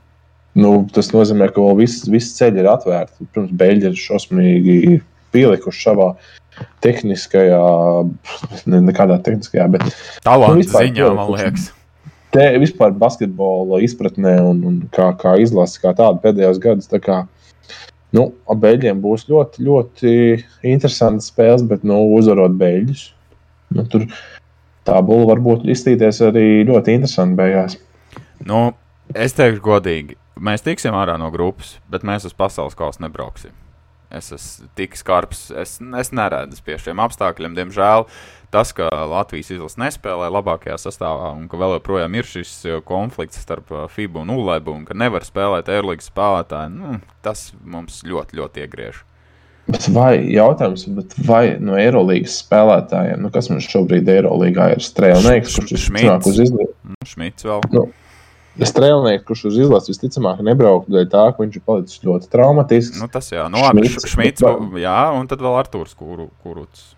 [0.60, 3.24] Nu, tas nozīmē, ka vēl viss, viss ceļš ir atvērts.
[3.32, 5.00] Pirms beigļi ir šausmīgi
[5.32, 6.12] pielikuši savā
[6.84, 7.62] tehniskajā,
[8.70, 9.86] ne, nekādā tehniskajā, bet
[10.26, 11.70] tādā nu, ziņā, man liekas.
[12.32, 16.88] Te vispār basketbola izpratnē un, un kā, kā izlase, kā tāda pēdējos gados.
[16.92, 17.18] Tā kā,
[18.16, 20.14] nu, beigļiem būs ļoti, ļoti
[20.72, 23.10] interesantas spēles, bet nu, uzvarot beigļus.
[23.76, 24.08] Nu, tur
[24.88, 27.78] tā būla varbūt izstīties arī ļoti interesanti beigās.
[28.48, 28.72] Nu,
[29.12, 33.52] es teikšu godīgi, mēs tiksim ārā no grupas, bet mēs uz pasaules kausa nebrauksim.
[34.12, 37.56] Es esmu tik skarbs, es, es neredzu pie šiem apstākļiem.
[37.58, 38.08] Diemžēl
[38.52, 43.40] tas, ka Latvijas izlase nespēlē labākajā sastāvā un ka vēl joprojām ir šis uh, konflikts
[43.42, 48.42] starp uh, FIBU un ULEBU un ka nevar spēlēt Eirolandes spēlētāji, nu, tas mums ļoti,
[48.42, 49.02] ļoti iegriež.
[49.72, 50.84] Bet vai jautājums,
[51.28, 56.28] vai no Eirolandes spēlētājiem, nu, kas mums šobrīd ir Eirolandā, ir strēlnieks, kurš ir Šmits.
[56.28, 56.76] uz izlasi?
[56.92, 57.68] Nu, Šmits vēl.
[57.72, 57.86] Nu,
[58.60, 63.00] Strēlnieks, kurš uz izlases visticamāk nebrauktu dēļ tā, ka viņš ir palicis ļoti traumatisks.
[63.00, 64.44] Nu, tas jā, nu, Šmits, Šmits,
[64.82, 66.90] jā, un tad vēl Artūrs Kuru, Kuruts.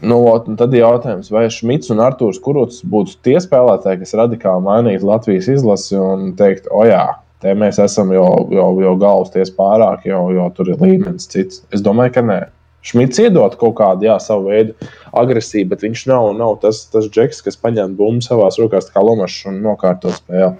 [0.00, 4.64] Nu, un tad ir jautājums, vai Šmits un Artūrs Kuruts būtu tie spēlētāji, kas radikāli
[4.64, 7.04] mainītu Latvijas izlasi un teikt, o jā,
[7.40, 11.62] Te mēs esam jau, jau, jau galvas ties pārāk, jau, jau tur ir līmenis cits.
[11.72, 12.40] Es domāju, ka nē.
[12.86, 17.42] Šmits iedod kaut kādu jā, savu veidu agresiju, bet viņš nav, nav tas, tas džeks,
[17.44, 20.54] kas paņem bumbu savā rokās, kā lomašs un nokārto spēli.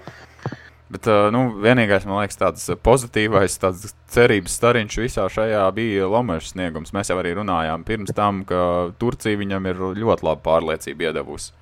[0.91, 6.91] Bet nu, vienīgais, man liekas, tāds pozitīvais, tāds cerības stariņš visā šajā bija Lomačs sniegums.
[6.91, 11.53] Mēs jau arī runājām pirms tam, ka Turcija viņam ir ļoti laba pārliecība iedavusi.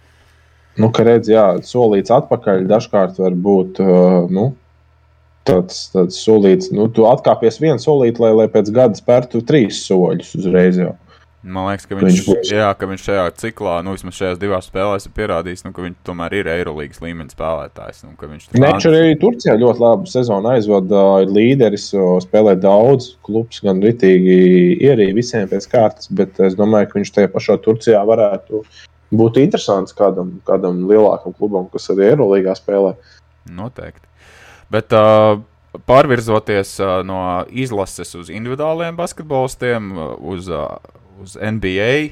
[0.82, 3.84] Nu, ka redz, jā, solīts atpakaļ dažkārt var būt,
[4.34, 4.48] nu,
[5.50, 10.36] tāds, tāds solīts, nu, tu atkāpies vienu solīti, lai, lai pēc gada spērtu trīs soļus
[10.40, 10.80] uzreiz.
[10.80, 10.96] Jau.
[11.40, 15.06] Man liekas, ka viņš, viņš, jā, ka viņš šajā ciklā, nu, vismaz šajās divās spēlēs,
[15.08, 18.02] ir pierādījis, nu, ka viņš tomēr ir Eirolandes līmeņa spēlētājs.
[18.04, 21.88] Nu, viņš Nečs arī Turcijā ļoti labu sezonu aizvada, ir līderis,
[22.26, 24.36] spēlē daudz, klubs gan ritīgi
[24.84, 28.66] ierīja visiem pēc kārtas, bet es domāju, ka viņš tajā pašā Turcijā varētu
[29.16, 32.98] būt interesants kādam, kādam lielākam klubam, kas arī Eirolandā spēlē.
[33.56, 34.09] Noteikti.
[34.74, 35.44] Bet, uh,
[35.86, 40.80] Pārvirzoties uh, no izlases uz individuāliem basketbolistiem, uz uh,
[41.22, 42.10] uz NBA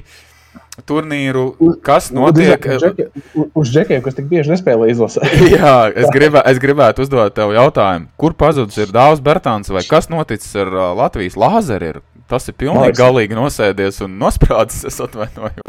[0.88, 2.64] turnīru, kas notiek.
[3.58, 5.20] Uz džekiem, kas tik bieži nespēlē izlasē.
[5.56, 10.06] Jā, es, gribē, es gribētu uzdot tev jautājumu, kur pazudis ir Dārzs Bērtāns vai kas
[10.12, 12.00] noticis ar Latvijas lāzeru?
[12.28, 12.98] Tas ir pilnīgi Mājus.
[12.98, 14.82] galīgi nosēdies un nosprādzis.
[14.90, 15.64] Es atvainojos.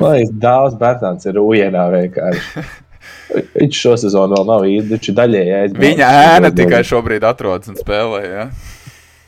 [0.00, 2.64] Man liekas, Dārzs Bērtāns ir ujienā vienkārši.
[3.30, 5.86] Viņš šo sezonu vēl nav īsti, viņš ir daļēji aizbraucis.
[5.86, 8.22] Viņa ēna tikai šobrīd atrodas un spēlē.
[8.26, 8.46] Ja?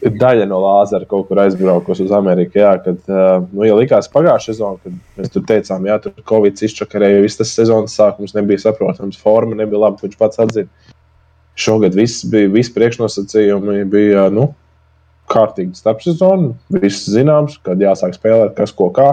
[0.03, 2.59] daļa no lāzera kaut kur aizbraukusi uz Ameriku.
[2.59, 2.99] Jā, kad,
[3.53, 7.53] nu, ja likās pagājušā sezona, kad mēs tur teicām, jā, tur Covid izčakarēja, viss tas
[7.55, 10.99] sezonas sākums nebija saprotams, forma nebija laba, viņš pats atzina.
[11.63, 14.49] Šogad viss bija, visi priekšnosacījumi bija, nu,
[15.31, 19.13] kārtīgi starpsezona, viss zināms, kad jāsāk spēlēt, kas ko kā.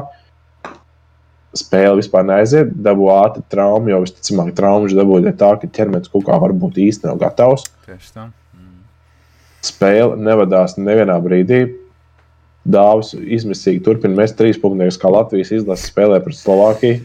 [1.60, 6.28] Spēle vispār neaiziet, dabū ātri traumu, jo visticamāk, traumu viņš dabūja tā, ka ķermenis kaut
[6.30, 7.68] kā varbūt īsti nav gatavs.
[7.88, 8.30] Tieši tā
[9.66, 11.64] spēle nevadās nevienā brīdī.
[12.70, 17.00] Dāvis izmisīgi turpina mest trīs punktus, kā Latvijas izlase spēlē pret Slovākiju.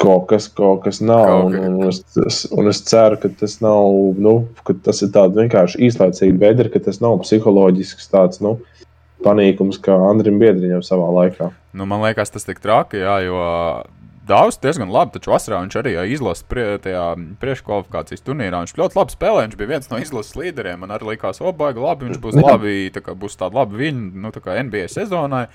[0.00, 1.24] Kaut kas, kaut kas nav.
[1.26, 3.88] Kaut un, un, es, un es ceru, ka tas nav,
[4.22, 4.34] nu,
[4.66, 8.58] ka tas ir tāds vienkārši īslaicīgi bedri, ka tas nav psiholoģisks tāds, nu,
[9.24, 11.50] panīkums, kā Andrim Biedriņam savā laikā.
[11.76, 13.40] Nu, man liekas, tas tik traki, jā, jo
[14.30, 17.02] Dāvis diezgan labi, taču vasarā viņš arī izlasa prie, tajā
[17.42, 18.60] priekškvalifikācijas turnīrā.
[18.62, 20.84] Viņš ļoti labi spēlēja, viņš bija viens no izlases līderiem.
[20.84, 24.22] Man arī likās, o, baigi labi, viņš būs labi, tā kā būs tāda laba viņa,
[24.22, 25.46] nu, tā NBA sezonai.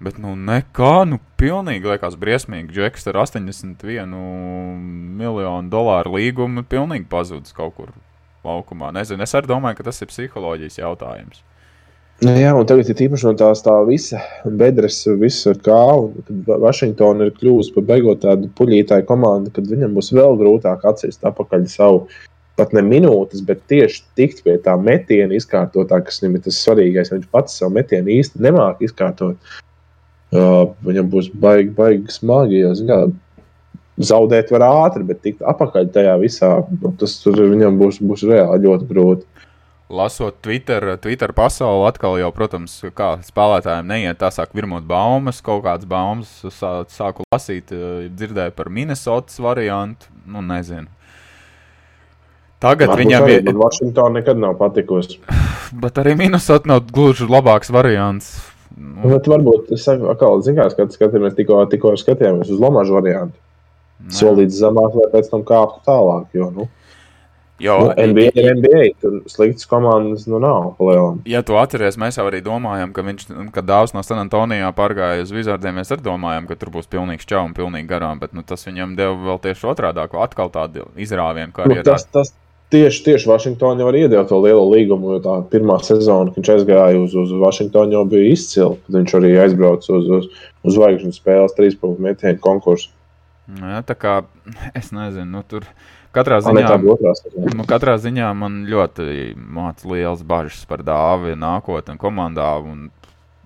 [0.00, 2.72] Bet, nu, nekā, nu, pilnīgi liekas briesmīgi.
[2.72, 4.16] Džeks ar 81
[5.20, 7.92] miljonu dolāru līgumu pilnīgi pazudis kaut kur
[8.48, 8.90] laukumā.
[8.96, 11.44] Nezinu, es arī domāju, ka tas ir psiholoģijas jautājums.
[12.20, 14.98] Nu, jā, un tagad ir īpaši no tās tā visa bedres,
[15.64, 16.10] kālu.
[16.26, 21.24] Kad Vašingtona ir kļuvusi par beigot tādu puļītāju komandu, kad viņam būs vēl grūtāk atcīst
[21.24, 22.02] atpakaļ savu
[22.60, 27.14] pat ne minūtes, bet tieši tikt pie tā metiena izkārtotā, kas viņam ir tas svarīgais.
[27.14, 29.40] Viņš pats savu metienu īsti nemāk izkārtot.
[30.30, 32.60] Uh, viņam būs baigi, baigi smagi.
[32.60, 33.00] Jo, zin, kā,
[34.12, 36.52] zaudēt var ātri, bet tikt atpakaļ tajā visā,
[36.82, 39.48] nu, tas viņam būs, būs reāli ļoti grūti
[39.90, 45.64] lasot Twitter, Twitter pasauli, atkal jau, protams, kā spēlētājiem neiet tā sāk virmot baumas, kaut
[45.66, 50.88] kādas baumas sā, sāku lasīt, eh, dzirdēju par Minnesotas variantu, nu nezinu.
[52.60, 53.52] Tagad Varbūt viņam ir.
[53.56, 55.18] Vašingtona nekad nav patikusi.
[55.82, 58.34] Bet arī Minnesota nav gluži labāks variants.
[58.76, 59.10] Nu.
[59.10, 63.36] Bet varbūt, es atkal, zināms, kad skatāmies tikko, tikko skatījāmies uz Lomažu variantu.
[64.14, 66.68] Solīt zemāk, lai pēc tam kāptu tālāk, jo, nu.
[67.60, 68.82] Jo, nu, NBA ir NBA.
[69.02, 70.72] Tur sliktas komandas nu, nav.
[70.78, 71.20] Palielam.
[71.28, 75.26] Ja tu atceries, mēs jau arī domājām, ka viņš, kad Dāvs no San Antonijā pārgāja
[75.26, 78.44] uz Vizardiem, mēs arī domājām, ka tur būs pilnīgs čau un pilnīgi garām, bet nu,
[78.46, 81.82] tas viņam deva vēl tieši otrādi, atkal tādu izrāvienu karjeru.
[81.82, 82.32] Nu, tas, tas
[82.72, 87.02] tieši, tieši Vašingtonā jau iedeva to lielo līgumu, jo tā pirmā sezona, kad viņš aizgāja
[87.02, 88.72] uz, uz Vašingtonu, jau bija izcila.
[88.96, 90.28] Viņš arī aizbrauca uz, uz,
[90.64, 92.92] uz zvaigžņu spēles, trīs punktu metienu konkursu.
[93.50, 94.20] Nu, ja, tā kā
[94.78, 95.66] es nezinu, nu, tur
[96.10, 96.74] Katrā ziņā,
[97.54, 102.50] nu, katrā ziņā man ļoti māca liels bažas par dāvi nākotnē komandā.
[102.66, 102.88] Un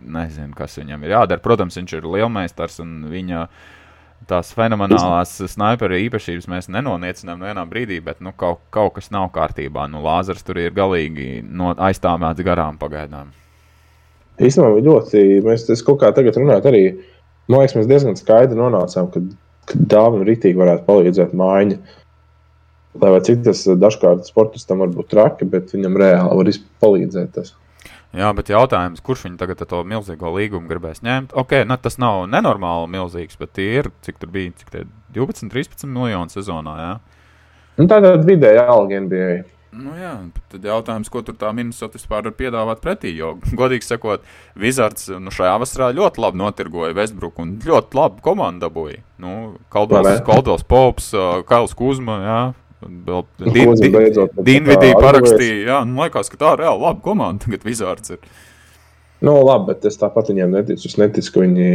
[0.04, 1.42] nezinu, kas viņam ir jādara.
[1.44, 3.46] Protams, viņš ir lielmeistars un viņa
[4.28, 9.28] tās fenomenālās sniperu īpašības mēs nenoliecinām no vienā brīdī, bet nu, kaut, kaut kas nav
[9.34, 9.84] kārtībā.
[9.92, 13.34] Nu, Lāzers tur ir galīgi no aizstāvēts garām pagaidām.
[14.40, 16.84] Īstenībā ļoti, mēs kaut kā tagad runājam, arī
[17.52, 19.22] man liekas, mēs diezgan skaidri nonācām, ka,
[19.68, 21.78] ka dāvana rītīgi varētu palīdzēt mājiņai
[23.02, 26.50] Lai vai cik tas eh, dažkārt sportistam var būt traki, bet viņam reāli var
[26.84, 27.32] palīdzēt.
[27.34, 27.54] Tas.
[28.14, 31.34] Jā, bet jautājums, kurš viņu tagad to milzīgo līgumu gribēs ņemt?
[31.34, 34.84] Ok, ne, tas nav nenormāli milzīgs, bet tie ir, cik tur bija, cik tie
[35.16, 36.76] 12, 13 miljonu sezonā.
[36.78, 36.92] Jā?
[37.80, 39.42] Nu, tā ir vidēja alga NBA.
[39.74, 40.12] Nu, jā,
[40.52, 43.10] tad jautājums, ko tur tā Minnesota vispār var piedāvāt pretī.
[43.18, 44.22] Jo, godīgi sakot,
[44.60, 49.00] Wizards nu, šajā vasarā ļoti labi notirgoja Westbrook un ļoti labi komandu dabūja.
[49.24, 51.10] Nu, Kaldovs Pops,
[51.48, 52.38] Kails Kuzma, jā,
[52.84, 55.62] Dienvidī parakstīja.
[55.68, 57.46] Jā, nu, liekas, ka tā ir reāli laba komanda.
[57.46, 58.20] Tagad Vizārds ir.
[59.24, 60.90] Nu, labi, bet es tāpat viņiem neticu.
[60.90, 61.68] Es neticu, ka viņi.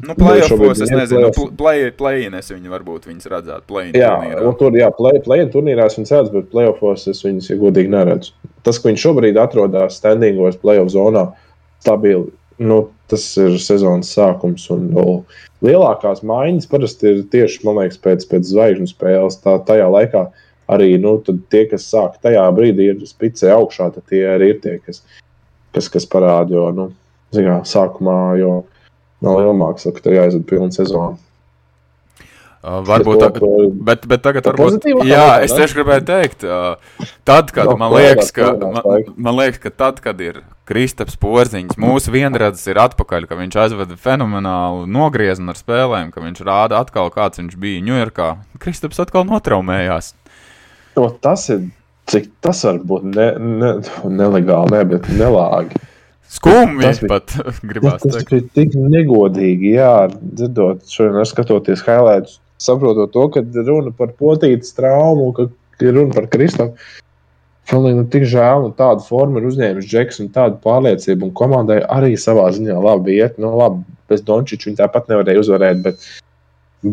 [0.00, 3.66] Nu, playoffs, es nezinu, nu, play, play-in es viņu varbūt viņas redzētu.
[3.68, 7.50] Play jā, nu, tur, jā, play-in play turnīrā es viņus redzu, bet playoffs es viņus,
[7.52, 8.32] ja godīgi neredzu.
[8.64, 11.26] Tas, ka viņi šobrīd atrodas standingos playoff zonā,
[11.84, 12.30] stabili.
[12.60, 14.66] Nu, tas ir sezonas sākums.
[14.74, 15.04] Un, nu,
[15.64, 19.40] lielākās maiņas parasti ir tieši liekas, pēc, pēc zvaigžņu spēles.
[19.44, 20.26] Tā, tajā laikā
[20.70, 24.76] arī nu, tie, kas sāk tajā brīdī, ir spicē augšā, tad tie arī ir tie,
[24.84, 25.00] kas,
[25.74, 26.52] kas, kas parāda.
[26.58, 26.90] Jo, nu,
[27.34, 28.54] zinā, sākumā jau
[29.24, 31.16] nav liela māksla, ka tur jāiziet pilna sezona.
[32.60, 33.28] Uh, varbūt, tā,
[33.88, 38.50] bet, bet tagad, varbūt, jā, es tieši gribēju teikt, uh, tad, kad man liekas, ka,
[38.60, 43.56] man, man liekas, ka tad, kad ir Kristaps Porziņš, mūsu vienredzes ir atpakaļ, ka viņš
[43.62, 48.28] aizveda fenomenālu nogriezienu ar spēlēm, ka viņš rāda atkal, kāds viņš bija Ņujorkā.
[48.60, 50.12] Kristaps atkal notraumējās.
[50.98, 51.64] To tas ir,
[52.12, 53.72] cik tas var būt ne, ne,
[54.20, 55.80] nelegāli, ne, bet nelāgi.
[56.28, 57.40] Skumji tas bija, pat
[57.72, 58.20] gribās teikt.
[58.20, 64.74] Tas bija tik negodīgi, jā, dzirdot, šodien skatoties highlights saprotot to, ka runa par potītas
[64.76, 65.48] traumu, ka
[65.80, 66.76] runa par Kristapu.
[67.70, 71.34] Man liekas, nu, tik žēl, un tādu formu ir uzņēmis Džeks, un tādu pārliecību, un
[71.38, 73.36] komandai arī savā ziņā labi iet.
[73.38, 76.08] Nu, labi, bez Dončiča viņa tāpat nevarēja uzvarēt, bet,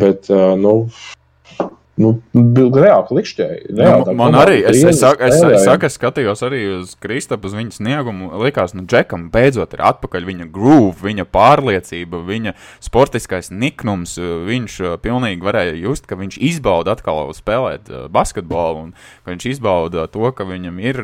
[0.04, 0.30] bet
[0.62, 0.76] nu,
[1.98, 3.72] Nu, reāli klikšķēji.
[3.74, 7.56] Nu, man arī, es, es, saku, es, es, saku, es skatījos arī uz Kristapu, uz
[7.58, 8.30] viņa sniegumu.
[8.44, 12.54] Likās, nu, Džekam beidzot ir atpakaļ viņa groove, viņa pārliecība, viņa
[12.86, 14.14] sportiskais niknums.
[14.22, 18.94] Viņš uh, pilnīgi varēja just, ka viņš izbauda atkal spēlēt uh, basketbolu un
[19.26, 21.04] ka viņš izbauda to, ka viņam ir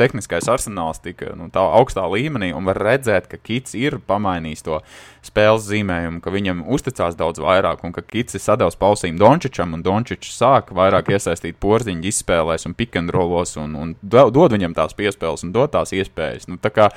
[0.00, 4.80] tehniskais arsenāls tika nu, tā augstā līmenī, un var redzēt, ka Kits ir pamainījis to
[5.24, 9.84] spēles zīmējumu, ka viņam uzticās daudz vairāk, un ka Kits ir sadavs pausīm Dončičam, un
[9.84, 15.54] Dončičs sāk vairāk iesaistīt porziņu izspēlēs un pikendrolos, un, un dod viņam tās piespēles un
[15.54, 16.48] dod tās iespējas.
[16.50, 16.90] Nu, tā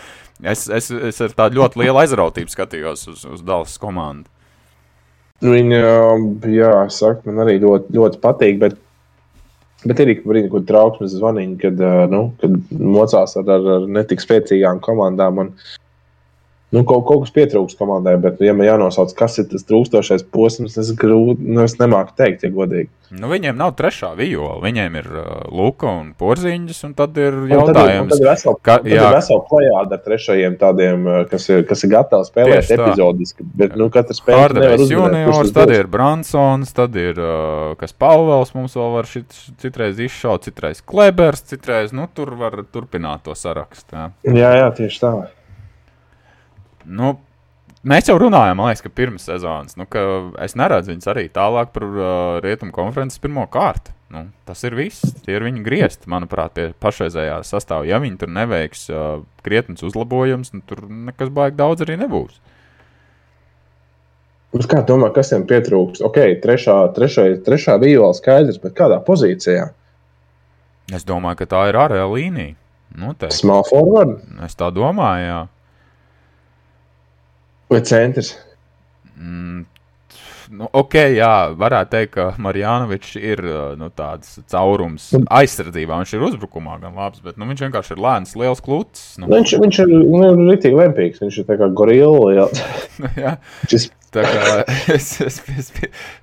[0.44, 4.30] es, es, es ar tādu ļoti lielu aizrautību skatījos uz, uz Dallas komandu.
[5.46, 5.80] Viņa,
[6.50, 8.78] jā, saka, man arī ļoti, ļoti patīk, bet
[9.88, 11.82] Bet ir brīdi, kad trauksmes zvaniņi, kad,
[12.12, 15.44] nu, kad mocās ar, ar, ar netik spēcīgām komandām.
[15.44, 15.52] Un,
[16.76, 20.74] Nu, kaut, kaut kas pietrūks komandai, bet, ja man jānosauc, kas ir tas trūkstošais posms,
[20.82, 22.90] es, grūti, nu, es nemāku teikt, ja godīgi.
[23.16, 24.58] Nu, viņiem nav trešā viola.
[24.66, 28.76] Viņiem ir uh, Luka un Porziņš, un tad ir jautājums, kāda ir vesela ka,
[29.16, 33.48] vesel plējāda ar trešajiem tādiem, kas ir, kas ir gatavi spēlēt epizodiski.
[33.64, 38.76] Bet, nu, katrs spēlē Hardavejs juniors, tad ir Bransons, tad ir, uh, kas Pavels mums
[38.76, 43.96] vēl var šit, citreiz izšaut, citreiz Klebers, citreiz, nu, tur var turpināt to sarakstu.
[43.96, 45.16] Jā, jā, jā tieši tā.
[46.88, 47.18] Nu,
[47.88, 50.02] Mēs jau runājām, man liekas, ka pirms sezonas, nu, ka
[50.44, 52.08] es neredzu viņus arī tālāk par uh,
[52.44, 53.94] rietumu konferences pirmo kārtu.
[54.12, 55.04] Nu, tas ir viss.
[55.24, 57.86] Tie ir viņi griezti, manuprāt, pie pašreizējā sastāvā.
[57.88, 62.40] Ja viņi tur neveiks uh, krietnes uzlabojumus, nu, tur nekas baigi daudz arī nebūs.
[64.58, 66.04] Uz kā domā, kas viņam pietrūks?
[66.08, 69.68] Ok, trešā, trešā, trešā viola skaidrs, bet kādā pozīcijā?
[70.96, 72.56] Es domāju, ka tā ir ārējā līnija.
[72.98, 74.24] Nu, Small forward?
[74.48, 75.42] Es tā domāju, jā.
[77.68, 78.36] Vai centrs?
[79.18, 79.66] Mm,
[80.56, 83.42] nu, ok, jā, varētu teikt, ka Marjanovičs ir
[83.80, 85.98] nu, tāds caurums aizsardzībā.
[86.00, 89.18] Viņš ir uzbrukumā gan labs, bet nu, viņš vienkārši ir lēns, liels klūcis.
[89.22, 89.32] Nu.
[89.34, 91.24] Viņš, viņš ir nu, rītīgi lempīgs.
[91.26, 92.48] Viņš ir kā gorilla.
[93.18, 93.36] Jā.
[93.66, 93.90] Viņš
[94.96, 95.68] es, es, es,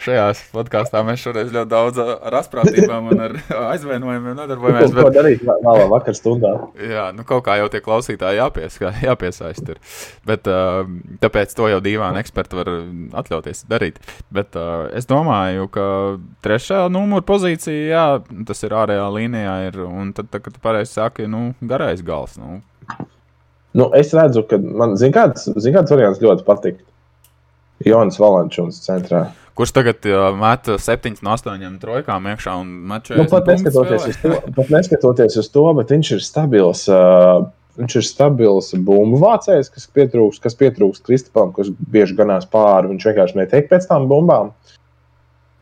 [0.03, 0.25] šajā
[0.55, 3.35] podkāstā mēs šoreiz ļoti daudz ar asprātībām un ar
[3.75, 4.95] aizvainojumiem nodarbojamies.
[4.95, 6.53] Bet, ko darīt vēlā vakar stundā?
[6.81, 9.81] Jā, nu kaut kā jau tie klausītāji jāpies, jāpiesaist ir.
[10.27, 10.49] Bet
[11.25, 12.73] tāpēc to jau dīvāni eksperti var
[13.23, 14.01] atļauties darīt.
[14.35, 14.57] Bet
[14.97, 15.89] es domāju, ka
[16.47, 18.07] trešā numura pozīcija, jā,
[18.49, 22.39] tas ir ārējā līnijā, ir, un tad, tad kad tu pareizi saki, nu, garais gals.
[22.41, 22.63] Nu.
[23.75, 26.83] Nu, es redzu, ka man, zin kāds, zin kāds variants ļoti patīk.
[27.85, 29.27] Jonas Valančuns centrā.
[29.55, 33.19] Kurš tagad uh, met 7 no 8 trojkām iekšā un mačā?
[33.21, 36.89] Nu, pat, neskatoties uz to, pat neskatoties uz to, bet viņš ir stabils.
[36.91, 37.45] Uh,
[37.79, 42.91] viņš ir stabils bumbu vācējs, kas pietrūks, kas pietrūks Kristapam, kas bieži ganās pāri.
[42.91, 44.51] Viņš vienkārši netiek pēc tām bumbām.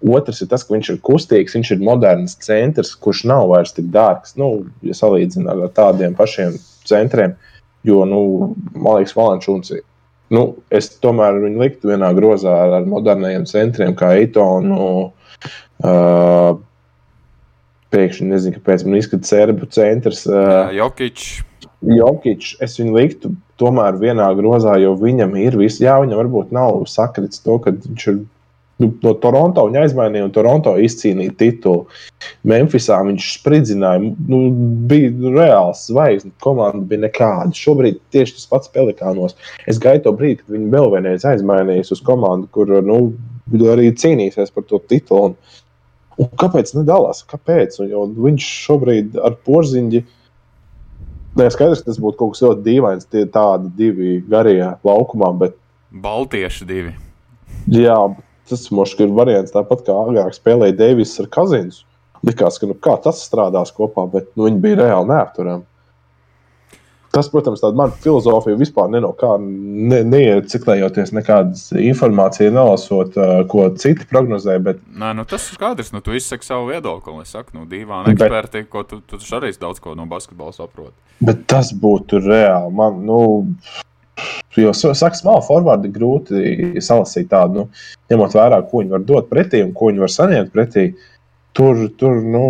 [0.02, 3.92] Otrs ir tas, ka viņš ir kustīgs, viņš ir moderns centrs, kurš nav vairs tik
[3.94, 4.34] dārgs.
[4.40, 6.56] Nu, ja salīdzinām ar tādiem pašiem
[6.88, 7.36] centriem,
[7.86, 8.22] jo, nu,
[8.72, 9.70] man liekas, Valančuns
[10.34, 10.42] nu,
[10.74, 15.12] es tomēr viņu liktu vienā grozā ar, ar moderniem centriem, kā Eitonu.
[15.82, 16.60] Uh,
[17.92, 20.24] pēkšņi nezinu, kāpēc man izskatās serbu centrs.
[20.28, 21.24] Uh, Jokic.
[21.82, 22.52] Jokic.
[22.62, 25.82] Es viņu liktu tomēr vienā grozā, jo viņam ir viss.
[25.82, 28.28] Jā, viņam varbūt nav sakrits to, ka viņš ir nu,
[29.02, 31.86] no Toronto viņa aizmainīja, un Toronto izcīnīja titulu.
[32.48, 34.40] Memphisā viņš spridzināja, nu,
[34.90, 37.50] bija reāls zvaigznes, komanda bija nekāda.
[37.56, 39.36] Šobrīd tieši tas pats Pelikānos.
[39.70, 43.02] Es gaidu to brīdi, kad viņi vēl vienreiz aizmainīs uz komandu, kur nu,
[43.72, 45.32] arī cīnīsies par to titulu.
[45.32, 45.60] Un,
[46.22, 47.24] un kāpēc nedalās?
[47.30, 47.80] Kāpēc?
[47.84, 50.04] Un, viņš šobrīd ar porziņģi
[51.32, 53.06] Nē, skaidrs, ka tas būtu kaut kas ļoti dīvains.
[53.08, 55.56] Tie tādi divi garie laukumā, bet.
[56.04, 56.92] Baltieši divi.
[57.72, 57.96] Jā,
[58.50, 61.74] tas mošs ir variants tāpat kā agrāk spēlēja Deivis ar Kazinu.
[62.22, 65.66] Likās, ka nu, kā tas strādās kopā, bet nu, viņi bija reāli neapturami.
[67.12, 73.42] Tas, protams, tāda mana filozofija vispār ne no kā ne, neieciklējoties nekādas informācijas, nelasot, uh,
[73.52, 74.56] ko citi prognozē.
[74.64, 74.80] Bet...
[74.96, 75.90] Nē, nu, tas ir skaidrs.
[75.92, 77.18] Nu, tu izsaki savu viedokli.
[77.20, 78.70] Es saku, nu, dīvaini eksperti, bet...
[78.72, 80.96] ko tu, tu arī daudz ko no basketbola saproti.
[81.20, 82.72] Bet tas būtu reāli.
[82.80, 83.18] Man, nu,
[84.56, 89.62] jo, saka, smalki forwardi grūti salasīt tādu, nu, ņemot vērā, ko viņi var dot pretī
[89.64, 90.90] un ko viņi var saņemt pretī.
[91.52, 92.42] Tur, tur nu,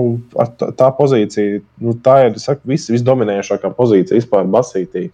[0.79, 5.09] tā pozīcija, nu, tā ir saku, vis, visdominējošākā pozīcija vispār basītī.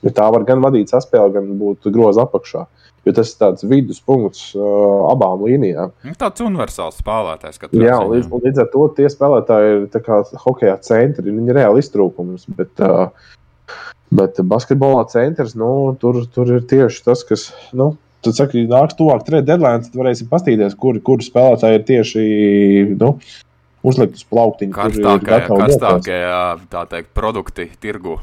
[0.00, 2.64] Jo tā var gan vadīt saspēli, gan būt groza apakšā.
[3.06, 5.92] Jo tas ir tāds viduspunkts uh, abām līnijām.
[6.06, 7.60] Nu, tāds universāls spēlētājs.
[7.76, 11.28] Jā, līdz, līdz ar to tie spēlētāji ir kā hokeja centri.
[11.28, 12.46] Viņi ir reāli iztrūkums.
[12.58, 13.10] Bet, uh,
[14.14, 17.50] bet basketbolā centrs, nu, tur, tur ir tieši tas, kas.
[17.76, 22.22] Nu, Tad, saka, nāks tuvāk trešajai deadline, tad varēsim paskatīties, kuri kur spēlētāji ir tieši
[22.98, 23.12] nu,
[23.86, 24.74] uzlikt uz plauktiņa.
[24.74, 26.18] Karstākie, karstākie
[26.72, 28.16] tā teikt, produkti tirgu.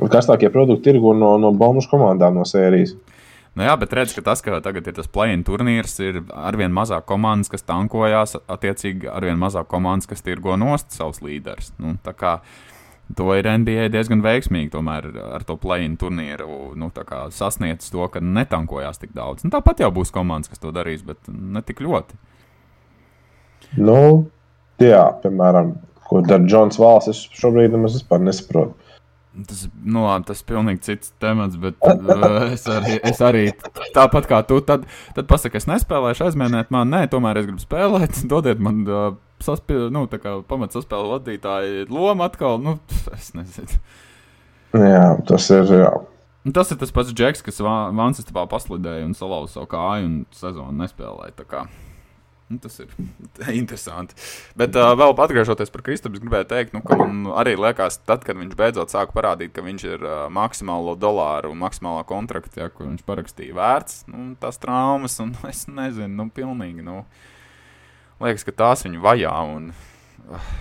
[0.00, 2.96] Karstākie produkti tirgu no, no Balmušu komandām no sērijas.
[3.54, 7.04] Nu jā, bet redz, ka tas, ka tagad ir tas play-in turnīrs, ir arvien mazāk
[7.06, 11.74] komandas, kas tankojās, attiecīgi arvien mazāk komandas, kas tirgo nost savus līderus.
[11.76, 12.73] Nu, tā kā uh,
[13.18, 16.88] To ir NBA diezgan veiksmīgi tomēr ar to play-in turnīru nu,
[17.36, 19.44] sasniedzis to, ka netankojās tik daudz.
[19.44, 22.16] Nu, tāpat jau būs komandas, kas to darīs, bet ne tik ļoti.
[23.76, 23.98] Nu,
[24.80, 25.74] jā, piemēram,
[26.08, 28.72] ko dara Džons Vāls, es šobrīd nemaz nesaprotu.
[29.34, 33.48] Tas, nu, labi, tas ir pilnīgi cits temats, bet uh, es, arī, es arī
[33.96, 34.84] tāpat kā tu, tad,
[35.16, 39.08] tad pasaku, es nespēlēšu, aizmēģiniet man, nē, tomēr es gribu spēlēt, dodiet man uh,
[39.44, 42.78] saspēle, nu, tā kā pamatsaspēle vadītāja loma atkal, nu,
[43.14, 43.80] es nezinu.
[44.74, 45.92] Jā, tas ir, jā.
[46.52, 51.64] Tas ir tas pats Džeks, kas Vansistā paslidēja un salauza savu kāju un sezonu nespēlēja.
[52.52, 52.90] Nu, tas ir
[53.60, 54.18] interesanti.
[54.58, 58.36] Bet uh, vēl atgriežoties pie Kristapes, gribēju teikt, nu, ka man arī liekas, tad, kad
[58.36, 62.90] viņš beidzot sāka parādīt, ka viņš ir uh, maksimālo dolāru un maksimālā kontrakta, ja, ko
[62.90, 66.84] viņš parakstīja, vērts, nu, tās traumas, un es nezinu, nu, pilnīgi.
[66.84, 67.33] Nu, uh,
[68.22, 69.34] liekas, ka tās viņu vajā.
[69.56, 69.72] Un,
[70.30, 70.52] uh.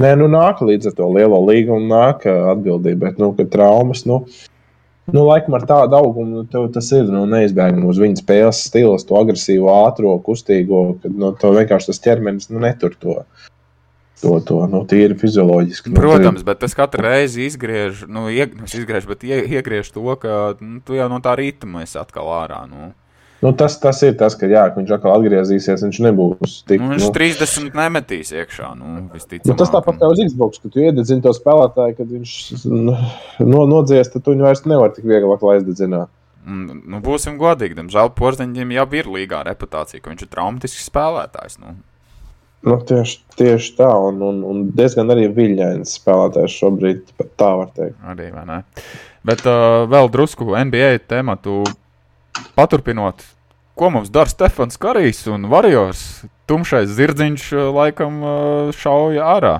[0.00, 4.24] Nē, nu nāk līdz ar to lielo līgumu, nāk atbildība, bet, nu, traumas, nu,
[5.14, 9.18] nu laikam ar tādu augumu, nu, tas ir, nu, neizbēgami uz viņa spēles stils, to
[9.20, 13.20] agresīvo, ātro, kustīgo, kad, nu, tev vienkārši tas ķermenis, nu, netur to.
[14.22, 15.90] To, to nu, tīri fizioloģiski.
[15.92, 16.48] Nu, Protams, tev...
[16.48, 20.96] bet tas katru reizi izgriež, nu, ieg, izgriež, bet ie, iegriež to, ka nu, tu
[20.96, 22.62] jau no tā rītuma esi atkal ārā.
[22.70, 22.94] Nu.
[23.44, 25.82] Nu, tas, tas ir tas, ka, jā, viņš atkal atgriezīsies.
[25.84, 26.80] Viņš nebūs tik.
[26.80, 28.70] Nu, viņš nu, 30 nemetīs iekšā.
[28.78, 32.36] Nu, nu, tas tāpat kā uz Xbox, ka tu iededzini to spēlētāju, kad viņš
[32.72, 36.12] no, nodzies, tad viņu vairs nevar tik viegli aizdedzināt.
[36.44, 37.76] Nu, būsim godīgi.
[37.76, 41.60] Diemžēl Porziņģim jau ir līgā reputācija, ka viņš ir traumatisks spēlētājs.
[41.60, 41.76] Nu.
[42.64, 48.00] Nu, tieši, tieši tā, un, un, un diezgan arī viļņains spēlētājs šobrīd, tā var teikt.
[48.08, 48.30] Arī?
[49.24, 51.60] Bet uh, vēl drusku NBA tematu
[52.56, 53.24] paturpinot
[53.74, 56.24] ko mums dara Stefans Karijs un Varjors?
[56.50, 59.54] Tumšais zirdziņš eh, laikam eh, šauja ārā.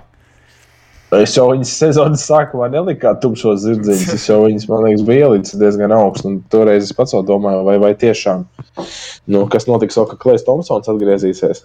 [1.14, 4.08] Es jau viņas sezonas sākumā neliku tumšos zirdziņus.
[4.16, 6.32] Es jau viņas, man liekas, bija ielicis diezgan augstu.
[6.50, 8.42] Toreiz es pats domāju, vai, vai tiešām,
[9.30, 11.62] nu, kas notiks, kad Klais Thompsons atgriezīsies.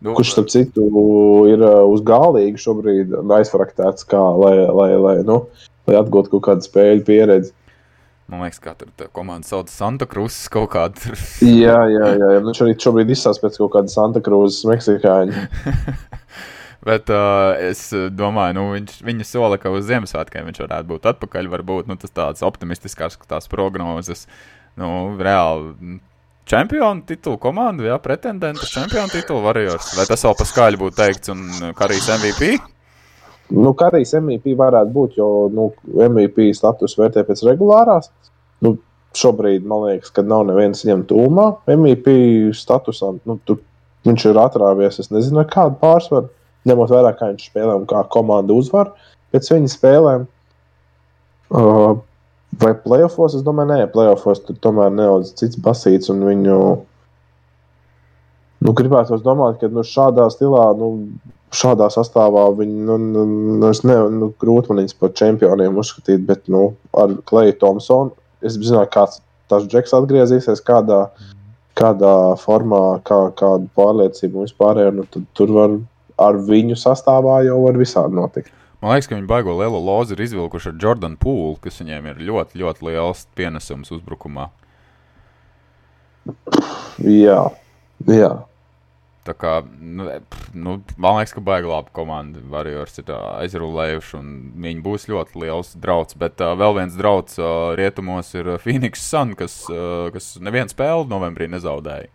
[0.00, 0.86] Nu, Kurš, starp citu,
[1.50, 5.42] ir eh, uz galīgi šobrīd aizfraktēts, kā, lai, lai, lai, nu,
[5.90, 7.52] lai atgūtu kaut kādu spēļu pieredzi.
[8.30, 11.16] Man liekas, kā tur komanda sauc Santa Cruz kaut kādu.
[11.42, 12.28] jā, jā, jā.
[12.46, 15.46] Viņš arī šobrīd izsāc pēc kaut kāda Santa Cruz meksikāņa.
[16.86, 21.50] Bet uh, es domāju, nu, viņš, viņa sola, ka uz Ziemassvētkiem viņš varētu būt atpakaļ.
[21.52, 24.24] Varbūt nu, tas tāds optimistisks, tās prognozes.
[24.80, 25.98] Nu, reāli
[26.50, 29.92] čempionu titulu komandu, jā, pretendenti uz čempionu titulu varējos.
[29.98, 32.54] Vai tas vēl pa skaļi būtu teikts un Karīs MVP?
[33.50, 38.10] Nu, Karīs MVP varētu būt, jo nu, MVP status vērtē pēc regulārās.
[38.62, 38.76] Nu,
[39.18, 41.46] šobrīd man liekas, ka nav neviens viņam tūmā.
[41.74, 42.14] MVP
[42.56, 43.58] statusā nu, tur,
[44.06, 45.00] viņš ir atrāvies.
[45.02, 46.30] Es nezinu, kādu pārsvaru,
[46.70, 48.94] ņemot vērā, kā viņš spēlē un kā komanda uzvar
[49.34, 50.28] pēc viņa spēlēm.
[51.50, 51.98] Uh,
[52.62, 53.34] vai playoffs?
[53.34, 56.60] Es domāju, nē, playoffs tur tomēr nedaudz cits basīts un viņu.
[58.60, 60.90] Nu, gribētu domāt, ka nu, šādā stilā nu,
[61.54, 63.24] šādā sastāvā viņi nu, nu,
[63.62, 68.14] nu, ne, nu, grūti man viņus par čempioniem uzskatīt, bet nu, ar Kleju Thompsonu
[68.46, 69.20] es zinu, kāds
[69.50, 71.02] tas džeks atgriezīsies, kādā,
[71.78, 74.84] kādā formā, kā, kādu pārliecību vispār.
[74.94, 75.76] Nu, tur var
[76.20, 78.52] ar viņu sastāvā jau var visādi notikt.
[78.80, 82.22] Man liekas, ka viņi baigo lielu lozi ir izvilkuši ar Jordanu Pūlu, kas viņiem ir
[82.30, 84.46] ļoti, ļoti liels pienesums uzbrukumā.
[87.04, 87.42] Jā,
[88.08, 88.30] jā.
[89.30, 92.40] Tā kā, nu, pff, nu, man liekas, ka baigi labi komanda.
[92.50, 94.30] Warriors ir aizrulējuši, un
[94.64, 96.16] viņi būs ļoti liels draugs.
[96.18, 101.06] Bet uh, vēl viens draugs uh, rietumos ir Phoenix Sun, kas, uh, kas nevienu spēli
[101.12, 102.10] novembrī nezaudēja.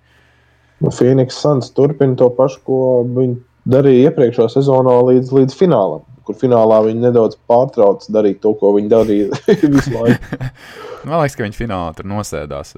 [0.83, 3.37] Nu, Phoenix Suns turpina to pašu, ko viņi
[3.71, 6.03] darīja iepriekšējā sezonā līdz, līdz finālam.
[6.25, 9.39] Kur finālā viņi nedaudz pārtrauca darīt to, ko viņi darīja
[9.75, 10.39] visu laiku.
[11.05, 12.73] Man liekas, ka viņi finālā tur nosēdās.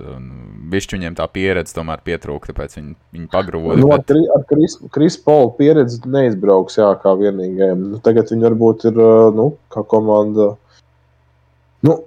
[0.74, 3.78] Bišķi viņiem tā pieredze tomēr pietrūka, tāpēc viņi, viņi pagrūda.
[3.80, 4.12] Nu, bet...
[4.36, 7.86] Ar Kris- Krisu Polu pieredzi neizbrauks, jā, kā vienīgajam.
[7.94, 9.00] Nu, tagad viņi varbūt ir,
[9.38, 10.50] nu, kā komanda.
[11.88, 12.02] Nu,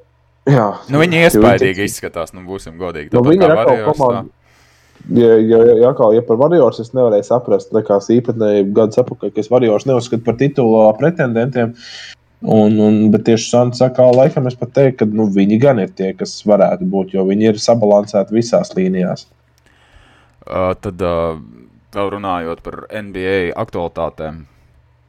[0.45, 0.68] jā.
[0.93, 3.14] Nu, viņi iespaidīgi izskatās, nu, būsim godīgi.
[3.16, 4.22] Nu, viņi kā ir atkal Warriors, tā.
[5.09, 9.43] Ja, ja, ja, atkal, ja par Warriors es nevarēju saprast, likās īpatnēji gadus atpakaļ, ka
[9.43, 11.73] es Warriors neuzskatu par titula pretendentiem.
[12.41, 15.91] Un, un, bet tieši Sants saka, laikam es pat teiktu, ka nu, viņi gan ir
[15.97, 19.27] tie, kas varētu būt, jo viņi ir sabalansēti visās līnijās.
[20.47, 21.37] Uh, tad uh,
[21.93, 24.47] vēl runājot par NBA aktualitātēm.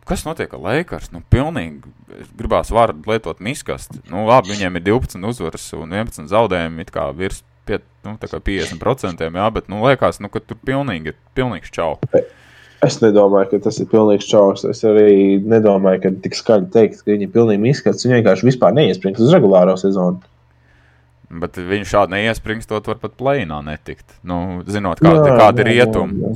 [0.07, 1.11] Kas notiek ar Lakers?
[1.13, 4.01] Nu, pilnīgi gribās vārdu lietot miskasti.
[4.09, 8.27] Nu, labi, viņiem ir 12 uzvaras un 11 zaudējumi, it kā virs pie, nu, tā
[8.27, 11.95] kā 50%, jā, bet, nu, liekas, nu, ka tur pilnīgi ir pilnīgs čau.
[12.81, 14.63] Es nedomāju, ka tas ir pilnīgs čaurs.
[14.65, 18.07] Es arī nedomāju, ka tik skaļi teikt, ka viņi ir pilnīgi izskats.
[18.07, 20.17] Viņi vienkārši vispār neiesprings uz regulāro sezonu.
[21.31, 24.17] Bet viņš šādi neiespringstot, var pat plēnā netikt.
[24.27, 26.33] Nu, zinot, kāda, jā, kāda ir rietuma.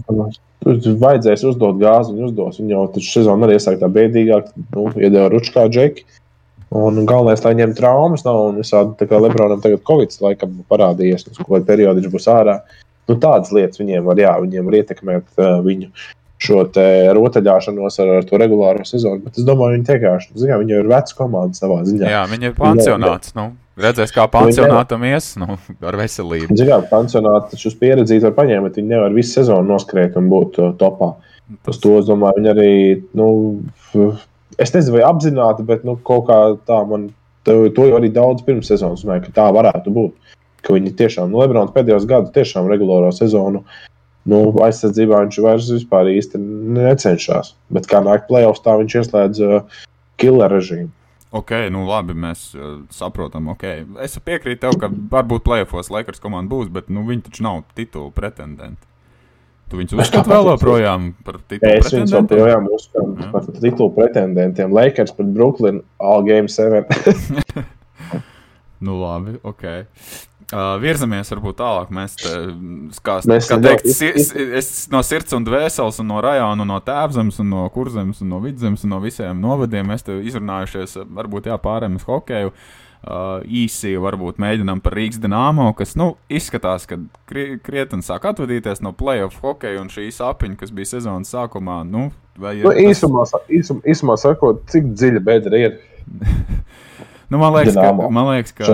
[0.61, 2.61] Tur vajadzēs uzdot gāzi, viņi uzdos.
[2.61, 6.05] Viņi jau taču sezonu arī iesākt tā bēdīgāk, nu, iedeva ručkā džeki.
[6.75, 11.23] Un galvenais, lai ņemtu traumas, nav un visādi tā kā Lebronam tagad Covid laikam parādījies,
[11.31, 12.59] uz kādu periodu viņš būs ārā.
[13.07, 15.91] Nu, tādas lietas viņiem var, jā, viņiem var ietekmēt uh, viņu
[16.45, 16.63] šo
[17.15, 19.21] rotaļāšanos ar, ar to regulāro sezonu.
[19.23, 22.09] Bet es domāju, viņi vienkārši, zināmā viņi jau ir veca komanda savā ziņā.
[22.11, 23.31] Jā, viņi ir pansionāts.
[23.37, 23.47] Nu,
[23.79, 26.59] redzēs, kā pansionātam ies nu, ar veselību.
[26.59, 30.59] Zinām, pansionāti taču uz pieredzīti var paņemt, bet viņi nevar visu sezonu noskriet un būt
[30.59, 31.13] uh, topā.
[31.69, 32.71] Uz to es domāju, viņi arī,
[33.15, 33.29] nu,
[34.61, 37.09] es nezinu, vai apzināti, bet nu, kaut kā tā man,
[37.47, 40.33] to to jau arī daudz pirms sezonas runāja, ka tā varētu būt.
[40.65, 43.61] Ka viņi tiešām, nu, Lebrons pēdējos gados tiešām regulāro sezonu,
[44.31, 46.41] nu, aizsardzībā viņš vairs vispār īsti
[46.77, 47.53] necenšas.
[47.73, 49.83] Bet kā nāk playoffs, tā viņš ieslēdz uh,
[50.21, 50.89] killer režīmu.
[51.35, 53.51] Ok, nu labi, mēs uh, saprotam.
[53.53, 53.83] Okay.
[54.01, 58.13] Es piekrītu tev, ka varbūt plēsofos Lakers komanda būs, bet nu, viņi taču nav titula
[58.15, 58.87] pretendenti.
[59.65, 64.73] Tu viņus uzskati vēl joprojām par titulu Es viņus joprojām uzskatu par titulu pretendentiem.
[64.75, 66.85] Lakers pret Brooklyn, all game 7.
[68.85, 69.63] Nu labi, ok.
[70.51, 71.93] Uh, virzamies varbūt tālāk.
[71.95, 72.33] Mēs, te,
[73.01, 74.11] kā, Mēs kā teikt, si,
[74.59, 78.41] es no sirds un dvēseles, un no rajona, no tēvzemes, un no kurzemes, un no
[78.43, 82.51] vidzemes, un no visiem novadiem mēs te izrunājušies, varbūt jā, pārējiem uz hokeju.
[82.51, 86.97] Uh, īsi varbūt mēģinām par Rīgas dīnāmo, kas nu, izskatās, ka
[87.29, 91.83] kri krietni sāk atvadīties no playoff hokeja un šī sapiņa, kas bija sezonas sākumā.
[91.85, 92.07] Nu,
[92.41, 95.77] vai ir Nu, tas- īsumā, sa- īsum, īsumā sakot, cik dziļa bedra ir.
[97.25, 98.65] Nu, man liekas, ka, Dinamo man liekas ka,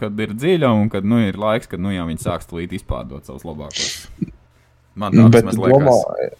[0.00, 3.22] kad ir dziļa un kad nu, ir laiks, kad nu, jau viņi sāks tūlīt izpārdot
[3.30, 4.08] savus labākos.
[4.98, 5.84] Man vismaz liekas.
[5.86, 6.32] domāju,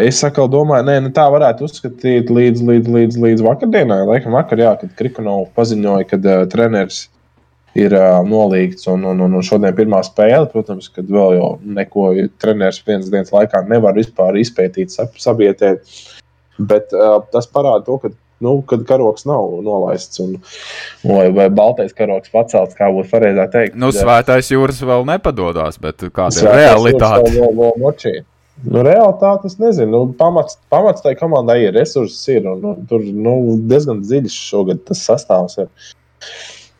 [0.00, 4.02] es atkal domāju, nē, nu, tā varētu uzskatīt līdz, līdz, līdz, līdz vakardienai.
[4.08, 7.04] Laikam, vakar, jā, kad Krikunovs paziņoja, ka uh, treneris
[7.78, 12.08] ir uh, nolīgts un, un, un, un šodien pirmā spēle, protams, kad vēl jau neko
[12.42, 15.84] treneris vienas dienas laikā nevar vispār izpētīt, sap, sabietēt.
[16.60, 18.12] Bet uh, tas parāda to, ka
[18.42, 20.34] nu, kad karoks nav nolaists un,
[21.06, 23.78] vai, vai baltais karoks pacelts, kā būtu pareizāk teikt.
[23.78, 27.32] Nu, svētais jūras vēl nepadodas, bet kāda ir realitāte?
[27.38, 28.16] vēl- vēl močī.
[28.62, 29.90] Nu, realitāte, es nezinu.
[29.90, 32.46] Nu, pamats, pamats tai komandai ir, resursi ir.
[32.50, 33.34] Un, un, tur nu,
[33.70, 35.70] diezgan dziļš šogad tas sastāvs ir.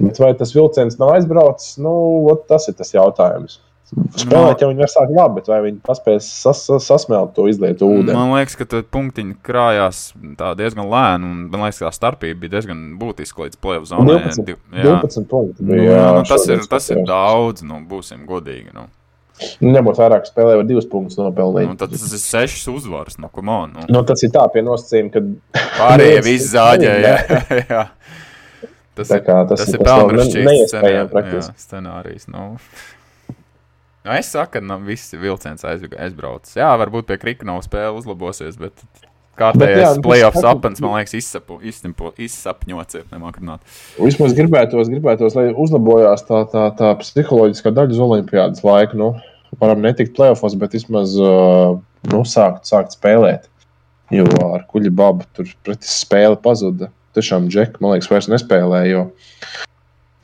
[0.02, 1.76] Bet vai tas vilciens nav aizbraucis?
[1.82, 1.92] Nu,
[2.30, 3.60] ot, tas ir tas jautājums.
[3.92, 7.90] Spēlēt jau viņi var sākt labi, bet vai viņi paspēs sas, sas, sasmelt to izlietu
[7.92, 8.14] ūdeni?
[8.16, 10.00] Man liekas, ka tur punktiņi krājās
[10.38, 14.16] tā diezgan lēni, un man liekas, ka tā starpība bija diezgan būtiska līdz plēvu zonai.
[14.22, 14.96] 12, Div- jā.
[15.04, 15.60] 12 punkti.
[15.60, 18.72] Nu, Bija, jā, jā, nu, tas, ir, tas ir daudz, nu, būsim godīgi.
[18.72, 18.88] Nu.
[19.64, 21.70] Ņemot vērā, ka spēlē var divus punktus nopelnīt.
[21.70, 23.18] Nu, tad tas ir sešas uzvaras.
[23.18, 23.86] Nu, come on, nu.
[23.90, 25.22] Nu, tas ir tā pie nosacījuma, ka
[25.80, 26.92] Pārējie visi zāģē.
[27.02, 27.14] Jā,
[27.72, 27.84] jā.
[28.92, 32.28] Tas Tā ir, kā tas tas ir vēl ne- scenārijs.
[32.30, 32.50] Nu.
[34.02, 36.56] Nu, es saku, ka nu, viss vilciens aiz, aizbraucis.
[36.58, 38.82] Jā, varbūt pie krika nav spēle uzlabosies, bet
[39.38, 43.02] kārtējais nu, playoff tas- sapnis, man liekas, izsapu, izsnipo, izsapņots.
[43.12, 43.60] runāt.
[43.98, 48.94] Vismaz gribētos, gribētos, lai uzlabojās tā, tā, tā psiholoģiskā daļa uz Olimpijas laika.
[48.98, 49.14] Nu,
[49.60, 53.48] varam netikt plēsofos, bet vismaz nu, sākt, sākt spēlēt.
[54.12, 56.90] Jo ar kuģi babu tur pretī spēle pazuda.
[57.16, 59.10] tiešām Džeku, man liekas, vairs nespēlē, jo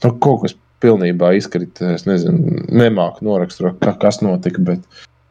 [0.05, 1.95] nu, kaut kas pilnībā izkrita.
[1.97, 4.81] Es nezinu, nemāku noraksturot, ka, kas notika, bet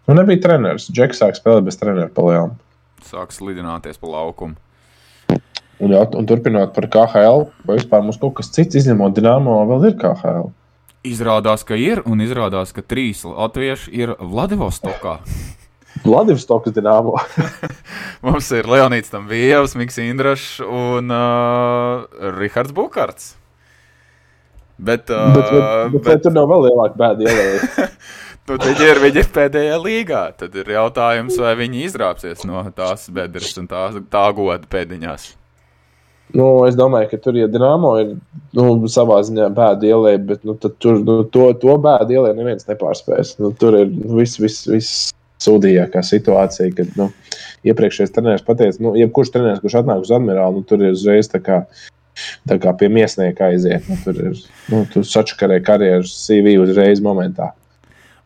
[0.07, 0.89] nu, nebija treneris.
[0.91, 2.55] Džeks sāk spēlēt bez treneru palēm.
[3.07, 4.57] Sāk slidināties pa laukumu.
[5.77, 9.91] Un, jā, un turpinot par KHL, vai vispār mums kaut kas cits, izņemot Dienāmo, vēl
[9.91, 10.49] ir KHL?
[11.07, 15.19] Izrādās, ka ir, un izrādās, ka trīs latvieši ir Vladivostokā.
[16.05, 17.17] Vladivstokas Dienāmo.
[18.25, 23.35] Mums ir Leonīds Tamvievs, Miks Indrašs un uh, Rihards Bukārts.
[24.77, 27.87] Bet, uh, bet, bet, bet, bet tur nav vēl lielāka bēda.
[28.49, 30.21] nu, viņi, ir, viņi ir pēdējā līgā.
[30.39, 35.33] Tad ir jautājums, vai viņi izrāpsies no tās bedres un tā, tā goda pēdiņās.
[36.35, 38.09] Nu, es domāju, ka tur, ja Dienāmo ir
[38.57, 43.37] nu, savā ziņā bēda ielē, bet nu, tur nu, to, to bēdu ielē neviens nepārspēs.
[43.39, 47.07] Nu, tur ir viss, viss, viss sūdīgākā situācija, kad nu,
[47.67, 51.39] iepriekšējais treneris pateica, nu, jebkurš treneris, kurš atnāk uz admirālu, nu, tur ir uzreiz tā
[51.43, 51.61] kā,
[52.49, 53.87] tā kā pie miesnieka aiziet.
[53.87, 54.43] Nu, tur ir
[54.73, 57.53] nu, sačakarē karjeras CV uzreiz momentā.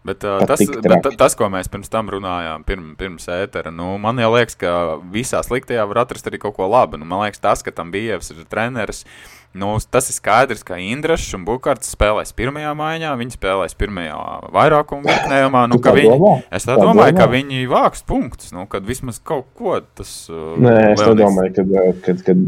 [0.07, 4.17] Bet, uh, tas, bet tas, ko mēs pirms tam runājām, pirm, pirms ētera, nu, man
[4.17, 4.71] liekas, ka
[5.13, 6.97] visā sliktajā var atrast arī kaut ko labu.
[6.97, 8.17] Nu, man liekas, tas, ka tam bija
[8.49, 9.03] treneris.
[9.05, 14.19] Uh, Nu, tas ir skaidrs, ka Indrašs un Bukārts spēlēs pirmajā maiņā, viņi spēlēs pirmajā
[14.55, 15.63] vairākuma virknējumā.
[15.67, 16.35] Nu, tā viņi, domā?
[16.47, 17.19] es tā, tā domāju, domā?
[17.19, 20.13] ka viņi vāks punktus, nu, kad vismaz kaut ko tas.
[20.31, 21.73] Uh, Nē, es domāju, kad,
[22.05, 22.45] kad, kad,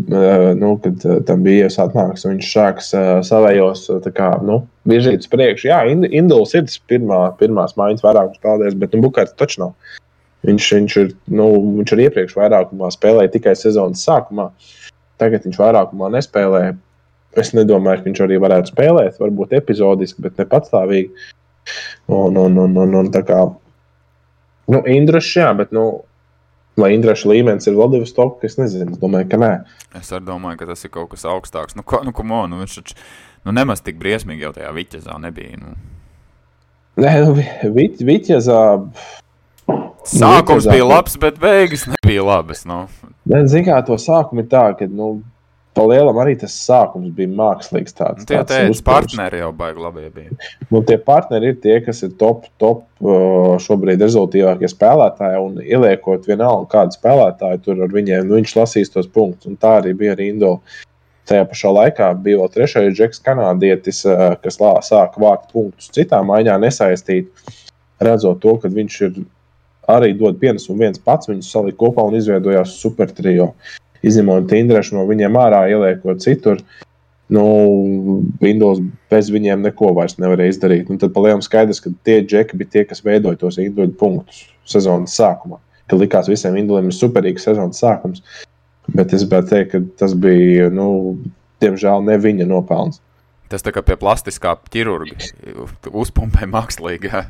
[0.61, 5.67] nu, kad tam bija iesāknāks, viņš sāks uh, savējos kā, nu, virzīt uz priekšu.
[5.73, 9.99] Jā, Induls ir tas pirmā, pirmās maiņas vairākums spēlēs, bet nu, Bukārts taču nav.
[10.47, 11.51] Viņš, viņš, ir, nu,
[11.81, 14.49] viņš ir iepriekš vairākumā spēlēja tikai sezonas sākumā.
[15.19, 16.63] Tagad viņš vairākumā nespēlē.
[17.39, 21.29] Es nedomāju, ka viņš arī varētu spēlēt, varbūt epizodiski, bet ne patstāvīgi.
[22.11, 23.39] Un, un, un, un, un tā kā
[24.69, 25.85] nu, Indrašs, jā, bet nu,
[26.79, 29.53] vai Indraša līmenis ir Vladivostok, es nezinu, es domāju, ka nē.
[29.99, 31.77] Es arī domāju, ka tas ir kaut kas augstāks.
[31.79, 32.99] Nu, ko, nu, komo, nu, viņš taču
[33.47, 35.57] nu, nemaz tik briesmīgi jau tajā Viķezā nebija.
[35.63, 35.75] Nu.
[37.01, 38.05] Nē, nu, Viķezā.
[38.11, 38.61] Viķezā
[40.03, 42.65] Sākums bija labs, bet beigas nebija labas.
[42.67, 42.83] Nu.
[43.23, 45.13] Ziniet, kā to sākumu ir tā, ka nu,
[45.73, 47.95] Palielam arī tas sākums bija mākslīgs.
[47.97, 50.37] Tāds, nu, tie tāds partneri jau baigi labi bija.
[50.69, 52.85] Nu, tie partneri ir tie, kas ir top, top
[53.63, 55.41] šobrīd rezultātīvākie spēlētāji.
[55.41, 59.49] Un ieliekot vienalga kādu spēlētāju, tur ar viņiem nu, viņš lasīs tos punktus.
[59.49, 60.55] Un tā arī bija ar Indo.
[61.29, 64.01] Tajā pašā laikā bija vēl trešais džeks, kanādietis,
[64.43, 67.29] kas lā, sāka vākt punktus citā maiņā, nesaistīt,
[68.03, 69.21] redzot to, ka viņš ir
[69.89, 73.53] arī dod pienesumu viens pats, viņus salika kopā un izveidojās super trio
[74.07, 76.61] izņemot Tinderu no viņiem ārā, ieliekot citur.
[77.33, 77.43] Nu,
[78.43, 80.89] Windows bez viņiem neko vairs nevarēja izdarīt.
[80.91, 85.15] Un tad palielam skaidrs, ka tie džeki bija tie, kas veidoja tos individuālus punktus sezonas
[85.17, 85.57] sākumā.
[85.89, 88.21] Ka likās visiem individuāliem ir superīgs sezonas sākums.
[88.93, 91.15] Bet es gribētu teikt, ka tas bija, nu,
[91.63, 92.99] diemžēl, ne viņa nopelns.
[93.49, 95.17] Tas tā kā pie plastiskā ķirurga
[95.93, 97.11] uzpumpē mākslīgi.
[97.13, 97.27] Jā.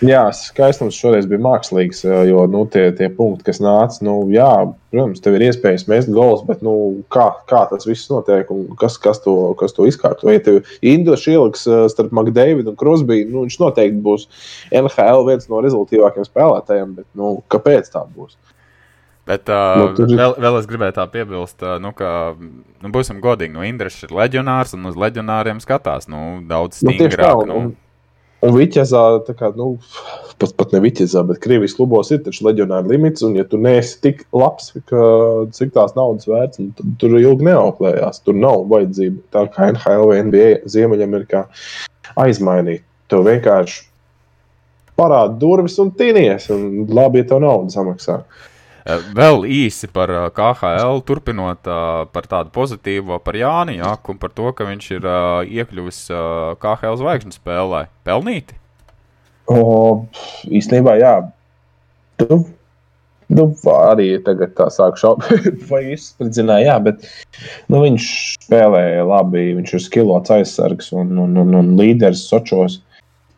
[0.00, 4.48] Jā, skaistums šoreiz bija mākslīgs, jo nu, tie, tie punkti, kas nāca, nu, jā,
[4.94, 6.72] protams, tev ir iespējas mest gols, bet nu,
[7.12, 10.30] kā, kā tas viss notiek un kas, kas, to, kas to izkārto?
[10.32, 14.24] Ja tev Indus ieliks starp McDavidu un Krosbiju, nu, viņš noteikti būs
[14.72, 18.38] NHL viens no rezultātīvākajiem spēlētājiem, bet nu, kāpēc tā būs?
[19.28, 20.16] Bet uh, nu, ir...
[20.16, 24.16] vēl, vēl es gribēju tā piebilst, uh, nu, ka, nu, būsim godīgi, nu, Indrišs ir
[24.16, 27.44] leģionārs un uz leģionāriem skatās, nu, daudz nu, stingrāk.
[27.46, 27.60] Nu,
[28.40, 29.00] Un Viķezā,
[29.36, 29.74] kā, nu,
[30.40, 33.98] pat, pat ne Viķezā, bet Krievijas klubos ir taču leģionāra limits, un ja tu neesi
[34.00, 35.02] tik labs, ka,
[35.56, 38.22] cik tās naudas vērts, nu, tad tur ilgi neauklējās.
[38.24, 41.44] Tur nav vajadzība tā kā NHL vai NBA Ziemeļamerikā
[42.24, 42.86] aizmainīt.
[43.12, 43.84] Tev vienkārši
[44.96, 48.20] parāda durvis un tīnies, un labi, ja tev nauda samaksā.
[48.20, 48.49] Uh,
[49.16, 54.32] vēl īsi par eh, KHL, turpinot eh, par tādu pozitīvu par Jāni Jaku un par
[54.36, 55.10] to, ka viņš ir
[55.60, 56.00] iekļuvis
[56.62, 57.84] KHL zvaigžņu spēlē.
[58.06, 58.56] Pelnīti?
[59.50, 60.06] O,
[60.46, 61.14] īstenībā, jā.
[62.20, 62.36] Tu,
[63.34, 67.08] nu, arī tagad tā sāk šaubīt, vai izspridzināja, jā, bet
[67.72, 68.10] nu, viņš
[68.46, 69.48] spēlēja labi.
[69.58, 72.80] Viņš ir skilots aizsargs un, un, un, un līderis Sočos.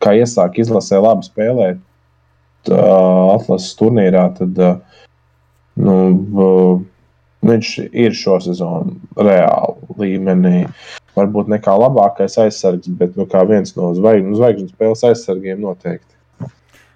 [0.03, 4.73] Kā iesāk izlasē labi spēlēt uh, atlases turnīrā, tad uh,
[5.79, 6.83] Nu,
[7.43, 10.57] viņš ir šo sezonu reāli līmenī.
[11.17, 16.09] Varbūt ne kā labākais aizsargs, bet nu, kā viens no zvaigžņu, zvaigžņu spēles aizsargiem noteikti.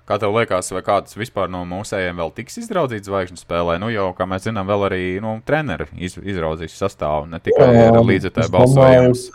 [0.07, 3.75] Kā tev liekas, vai kāds vispār no mūsējiem vēl tiks izraudzīts zvaigžņu spēlē?
[3.83, 7.99] Nu, jau, kā mēs zinām, vēl arī nu, treneri iz, izraudzīs sastāvu, ne tikai um,
[8.07, 9.25] līdzekļu balsojums.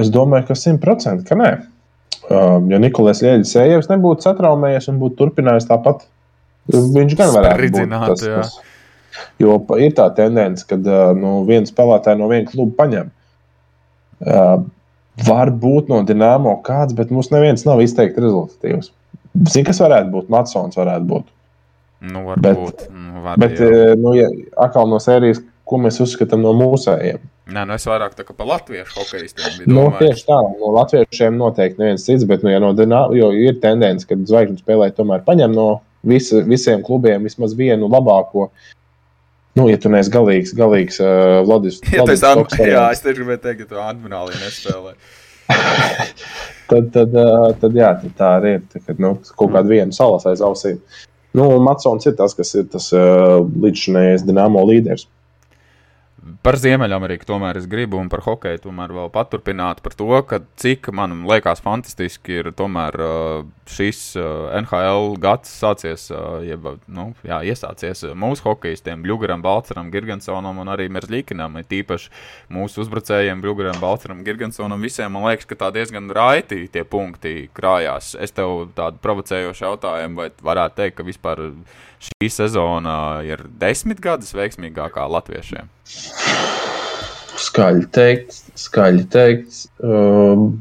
[0.00, 1.52] Es domāju, ka simtprocentīgi, ka nē.
[2.30, 6.02] Um, ja Nikolais Lieģis nebūtu satraumējies un būtu turpinājis tāpat
[6.68, 8.58] Viņš gan varētu būt tas, kas,
[9.40, 10.78] Jo ir tā tendence, ka
[11.18, 13.10] nu, viens spēlētājs no viena kluba paņem.
[14.20, 14.62] Uh,
[15.26, 18.92] var būt no Dienāmo kāds, bet mums neviens nav izteikti rezultatīvs.
[19.48, 20.30] Zini, kas varētu būt?
[20.32, 21.28] Matsons varētu būt.
[22.10, 22.86] Nu, varbūt.
[22.92, 23.96] Nu, var, bet, jā.
[24.00, 24.28] nu, ja,
[24.60, 27.20] atkal no sērijas, ko mēs uzskatām no mūsējiem.
[27.50, 29.68] Nē, nu es vairāk tā kā par latviešu hokeistiem.
[29.70, 33.58] Nu, tieši tā, no latviešiem noteikti neviens cits, bet, nu, ja no Dienāmo, jo ir
[33.62, 35.68] tendence, ka zvaigžņu spēlē tomēr paņem no
[36.06, 38.48] visa, visiem klubiem vismaz vienu labāko.
[39.58, 43.42] Nu, ja tu neesi galīgs, galīgs uh, Vladis, ja Vladis Koks, jā, es tieši gribēju
[43.44, 44.94] teikt, ka tu admirāli nespēlē.
[46.70, 48.66] tad, tad, uh, tad, jā, tad tā arī ir.
[48.70, 50.78] Tā, kad, nu, kaut kāda viena salas aiz ausīm.
[51.36, 55.06] Nu, Matsons ir tas, kas ir tas uh, līdzšinējais Dienāmo līderis.
[56.44, 60.90] Par Ziemeļameriku tomēr es gribu, un par hokeju tomēr vēl paturpināt par to, ka cik
[60.94, 62.96] man liekas fantastiski ir tomēr
[63.70, 64.00] šis
[64.60, 66.08] NHL gads sācies,
[66.46, 72.10] jeb, nu, jā, iesācies mūsu hokeistiem, Blugaram, Balceram, Girgensonam un arī Merzļikinam, tīpaši
[72.54, 78.14] mūsu uzbrucējiem, Blugaram, Balceram, Girgensonam, visiem man liekas, ka tā diezgan raiti tie punkti krājās.
[78.20, 81.46] Es tev tādu provocējošu jautājumu, vai varētu teikt, ka vispār
[82.00, 82.96] šī sezona
[83.26, 85.70] ir desmit gadus veiksmīgākā latviešiem?
[87.40, 89.64] Skaļi teikt, skaļi teikt.
[89.84, 90.60] Um,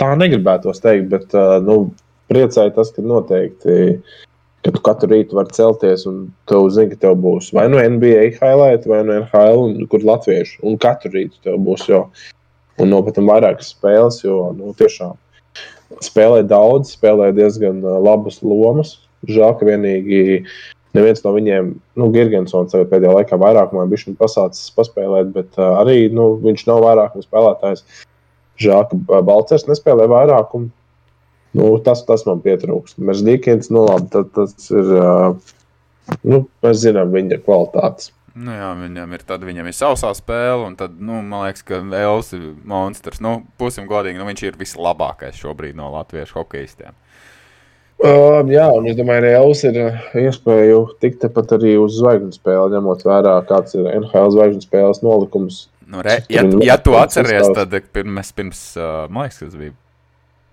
[0.00, 1.94] tā negribētos teikt, bet uh, nu,
[2.32, 3.98] priecāja tas, ka noteikti.
[4.64, 8.30] Ka tu katru rītu vari celties, un tu zini, ka tev būs vai nu NBA
[8.38, 10.62] highlight, vai nu NHL, un, kur latviešu.
[10.64, 12.06] Un katru rītu tev būs jau.
[12.80, 15.12] Nopietni vairākas spēles, jo nu, tiešām
[16.02, 18.96] spēlē daudz, spēlē diezgan uh, labas lomas.
[19.30, 20.22] Žēl, ka vienīgi
[20.94, 26.34] neviens no viņiem, nu, Girgensons pēdējā laikā vairākumā bija pasācis paspēlēt, bet uh, arī nu,
[26.44, 27.84] viņš nav vairākuma spēlētājs.
[28.62, 30.70] Žēl, ka Balčers nespēlē vairākumu.
[31.54, 32.98] Nu, tas, tas man pietrūkst.
[32.98, 38.10] Mēs Dīkins, nu labi, tad, tas ir, uh, nu, mēs zinām viņa kvalitātes.
[38.34, 42.32] Nu jā, viņam ir tāda, viņam ir sausā spēle, un tad, nu, man liekas, kaEls
[42.34, 43.20] ir monstrs.
[43.22, 46.98] Nu, būsim godīgi, nu, viņš ir vislabākais šobrīd no latviešu hokeistiem.
[48.04, 52.36] Um, jā, un es domāju, ka Elvis ir uh, iespēja tikt tepat arī uz zvaigžņu
[52.36, 55.62] spēli, ņemot vērā, kāds ir NHL zvaigžņu spēles nolikums.
[55.88, 59.72] Nu, re, ja, ja tu atceries, tad pirms, pirms uh, man liekas, tas bija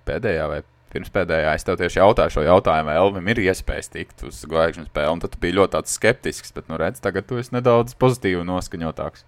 [0.08, 4.26] pēdējā vai pirms pēdējā, es tev tieši jautāju šo jautājumu, vai Elvis ir iespējas tikt
[4.28, 7.56] uz zvaigžņu spēli, un tad tu biji ļoti skeptisks, bet, nu, redz, tagad tu esi
[7.56, 9.28] nedaudz pozitīvi noskaņotāks.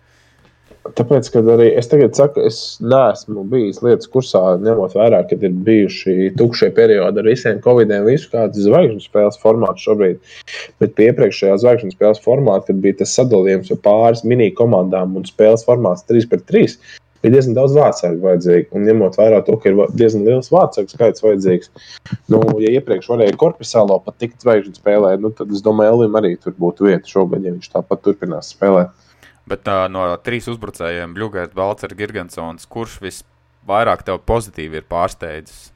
[0.98, 5.54] Tāpēc, kad arī es tagad saku, es neesmu bijis lietas kursā, ņemot vērā, ka ir
[5.68, 10.20] bijuši tukšie periodi ar visiem covidiem, visu kādas zvaigžņu spēles formātu šobrīd.
[10.84, 15.66] Bet iepriekšējā zvaigžņu spēles formāta, kad bija tas sadalījums ar pāris mini komandām un spēles
[15.68, 16.78] formāts 3 pret 3,
[17.24, 18.68] bija diezgan daudz vārdsargu vajadzīgi.
[18.76, 21.72] Un ņemot vērā to, ka ir diezgan liels vārdsargu skaits vajadzīgs,
[22.34, 26.36] nu, ja iepriekš varēja korpusālo pat tikt zvaigžņu spēlē, nu, tad es domāju, Elim arī
[26.42, 28.92] tur būtu vieta šogad, ja viņš tāpat turpinās spēlēt.
[29.50, 35.74] Bet uh, no trīs uzbrucējiem, Bluegrass, Balčers, Girgensons, kurš visvairāk tev pozitīvi ir pārsteidzis?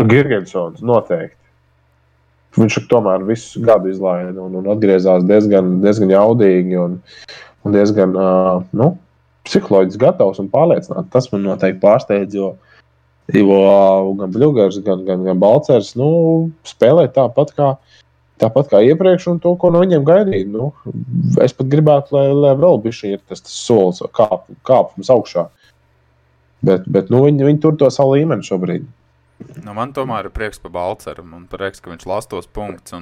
[0.00, 1.36] Girgensons noteikti.
[2.56, 6.94] Viņš tomēr visu gadu izlaida un, un atgriezās diezgan, diezgan jaudīgi un,
[7.68, 8.94] un diezgan uh, nu,
[9.44, 11.10] psiholoģiski gatavs un pārliecināts.
[11.12, 12.54] Tas man noteikti pārsteidz, jo,
[13.36, 13.60] jo
[14.22, 16.08] gan Bluegrass, gan, gan, gan Balčers nu,
[16.64, 17.74] spēlē tāpat kā
[18.36, 20.48] Tāpat kā iepriekš, un to, ko no viņiem gaidīja.
[20.52, 20.68] Nu,
[21.40, 25.46] es pat gribētu, lai, lai vēl bija ir tas, tas solis, kāp, kāpums augšā.
[26.66, 28.84] Bet, bet nu, viņi, viņi tur to savu līmeni šobrīd.
[29.64, 31.24] Nu, man tomēr ir prieks par Balceru.
[31.28, 32.96] Man prieks, ka viņš lasa tos punktus.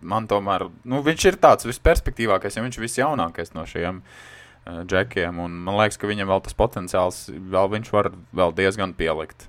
[0.00, 5.40] Man tomēr nu, viņš ir tāds visperspektīvākais, ja viņš ir visjaunākais no šiem uh, džekiem.
[5.40, 9.48] Man liekas, ka viņam vēl tas potenciāls, vēl viņš var vēl diezgan pielikt.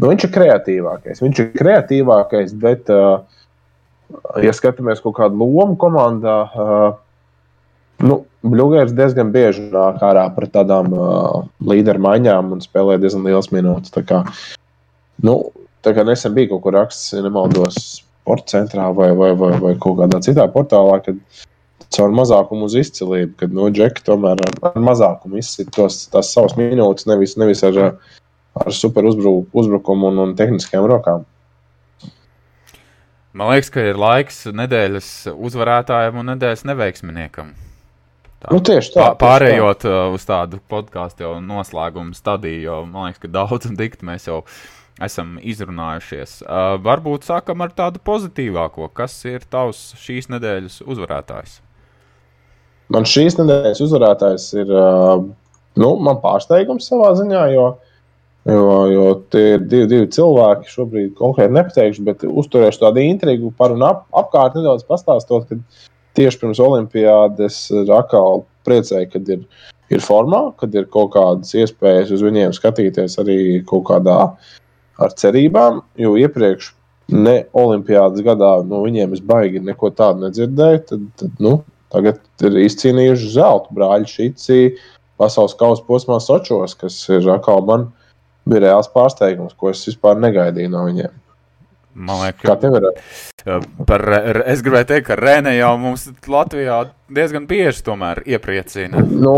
[0.00, 1.20] Nu, viņš ir kreatīvākais.
[1.20, 3.20] Viņš ir kreatīvākais, bet uh,
[4.42, 6.36] ja skatāmies kaut kādu lomu komandā,
[8.04, 10.92] nu, Bluegrass diezgan bieži nāk ārā par tādām
[11.60, 13.92] līderu maiņām un spēlē diezgan liels minūtes.
[13.92, 14.22] Tā kā,
[15.26, 15.36] nu,
[15.84, 19.98] tā kā nesen bija kaut kur raksts, nemaldos, sporta centrā vai, vai, vai, vai kaut
[20.00, 21.18] kādā citā portālā, kad
[21.90, 26.56] caur mazākumu uz izcilību, kad no nu, Džeka tomēr ar, mazākumu izsit tos, tās savas
[26.58, 27.80] minūtes, nevis, nevis ar,
[28.60, 31.26] ar super uzbruk, uzbrukumu un, un tehniskajām rokām.
[33.30, 37.52] Man liekas, ka ir laiks nedēļas uzvarētājiem un nedēļas neveiksminiekam.
[38.40, 39.06] Tā, nu, tieši tā.
[39.20, 39.90] Pārējot tā.
[39.92, 44.26] Uh, uz tādu podkāstu jau noslēguma stadiju, jo man liekas, ka daudz un dikti mēs
[44.26, 44.40] jau
[45.00, 46.40] esam izrunājušies.
[46.42, 48.88] Uh, varbūt sākam ar tādu pozitīvāko.
[48.96, 51.60] Kas ir tavs šīs nedēļas uzvarētājs?
[52.90, 55.22] Man šīs nedēļas uzvarētājs ir uh,
[55.78, 55.92] nu,
[56.24, 57.68] pārsteigums savā ziņā, jo
[58.48, 63.74] Jo, jo tie ir divi, divi cilvēki, šobrīd konkrēti nepateikšu, bet uzturēšu tādu intrigu par
[63.74, 65.58] un ap, apkārt nedaudz pastāstot, ka
[66.16, 67.58] tieši pirms Olimpijādes
[67.90, 69.44] Rakāla priecēja, kad ir,
[69.92, 73.38] ir formā, kad ir kaut kādas iespējas uz viņiem skatīties arī
[73.68, 74.18] kaut kādā
[75.00, 76.72] ar cerībām, jo iepriekš
[77.12, 80.82] ne Olimpijādas gadā no viņiem es baigi neko tādu nedzirdēju.
[80.88, 81.58] Tad, tad, nu,
[81.92, 84.60] tagad ir izcīnījuši zelta brāļi Šici
[85.20, 87.90] pasaules kausa posmā Sočos, kas ir atkal man
[88.50, 91.18] bija reāls pārsteigums, ko es vispār negaidīju no viņiem.
[92.00, 92.86] Man liekas, Kā tev ir?
[93.86, 94.04] par,
[94.46, 99.02] es gribēju teikt, ka Rēne jau mums Latvijā diezgan bieži tomēr iepriecina.
[99.10, 99.34] Nu,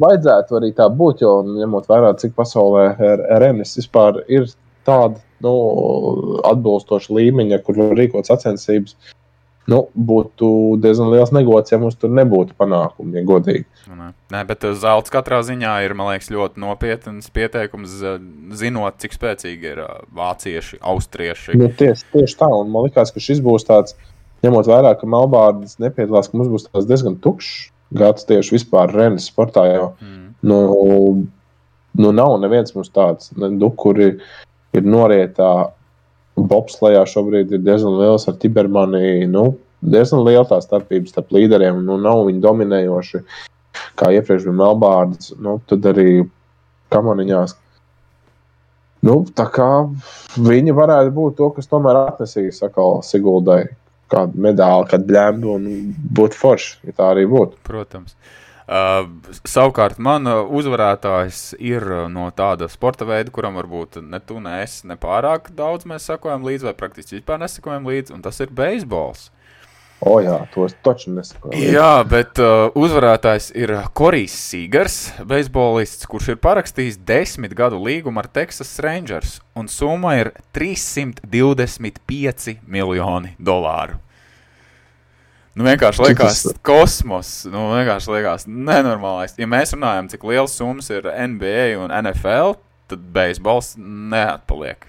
[0.00, 2.92] vajadzētu arī tā būt, jo ņemot vērā, cik pasaulē
[3.42, 4.46] Renes vispār ir
[4.86, 5.54] tāda nu,
[6.48, 8.96] atbilstoša līmeņa, kur var rīkot sacensības.
[9.68, 10.48] Nu, būtu
[10.80, 13.66] diezgan liels negods, ja mums tur nebūtu panākumi, ja godīgi.
[13.92, 17.98] Nē, Nē bet zelts katrā ziņā ir liekas, ļoti nopietns pieteikums,
[18.56, 19.82] zinot, cik spēcīgi ir
[20.16, 21.58] vācieši, austrieši.
[21.60, 23.98] Nu, tieši, tieši tā, un man liekas, ka šis būs tāds,
[24.46, 29.28] ņemot vērā, ka Melbārdas nepiedalās, ka mums būs tāds diezgan tukšs gads tieši vispār Renes
[29.30, 29.64] sportā.
[29.68, 29.88] Jau.
[30.00, 30.24] Mm.
[30.48, 30.58] Nu,
[31.98, 34.14] nu, nav neviens mums tāds, ne, du, kuri
[34.76, 35.72] ir norietā.
[36.50, 39.26] Bobslējā šobrīd ir diezgan liels ar Tibermani.
[39.30, 39.50] Nu,
[39.82, 41.80] diezgan liela tā starpība starp līderiem.
[41.86, 43.22] Nu, nav viņi dominējoši,
[43.98, 45.32] kā iepriekš bija Melbārdas.
[45.42, 46.22] Nu, tad arī
[46.94, 47.56] kamaniņās.
[49.06, 49.70] Nu, tā kā
[50.42, 52.58] viņi varētu būt to, kas tomēr atnesīs
[53.06, 53.62] Siguldai
[54.10, 55.70] kādu medaļu, kādu bļēmu un
[56.18, 57.60] būtu forši, ja tā arī būtu.
[57.68, 58.14] Protams.
[58.16, 64.82] Uh, savukārt, man uzvarētājs ir no tāda sporta veida, kuram varbūt ne tu, ne es,
[64.84, 69.30] ne pārāk daudz mēs sakojam līdzi, vai praktiski vispār nesakojam līdzi, un tas ir beisbols.
[69.98, 71.58] O, jā, tos taču nesakoju.
[71.58, 78.28] Jā, bet uh, uzvarētājs ir Korijs Sīgars, beisbolists, kurš ir parakstījis desmit gadu līgumu ar
[78.30, 83.98] Texas Rangers, un summa ir 325 miljoni dolāru.
[85.58, 87.30] Nu, vienkārši liekas, kosmos.
[87.50, 89.32] Nu, vienkārši liekas, nenormālais.
[89.40, 92.54] Ja mēs runājam, cik liels summas ir NBA un NFL,
[92.86, 94.86] tad beisbols neatpaliek.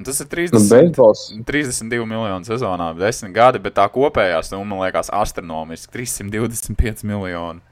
[0.00, 1.28] Un tas ir 30, Nu, beisbols.
[1.46, 7.62] 32 miljonu sezonā, 10 gadi, bet tā kopējā summa man liekas astronomiski- 325 miljoni.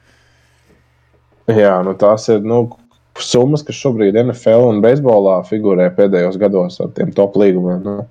[1.50, 2.68] Jā, nu tās ir nu,
[3.18, 7.82] summas, kas šobrīd NFL un beisbolā figurē pēdējos gados ar tiem top līgumiem.
[7.82, 8.06] Nu,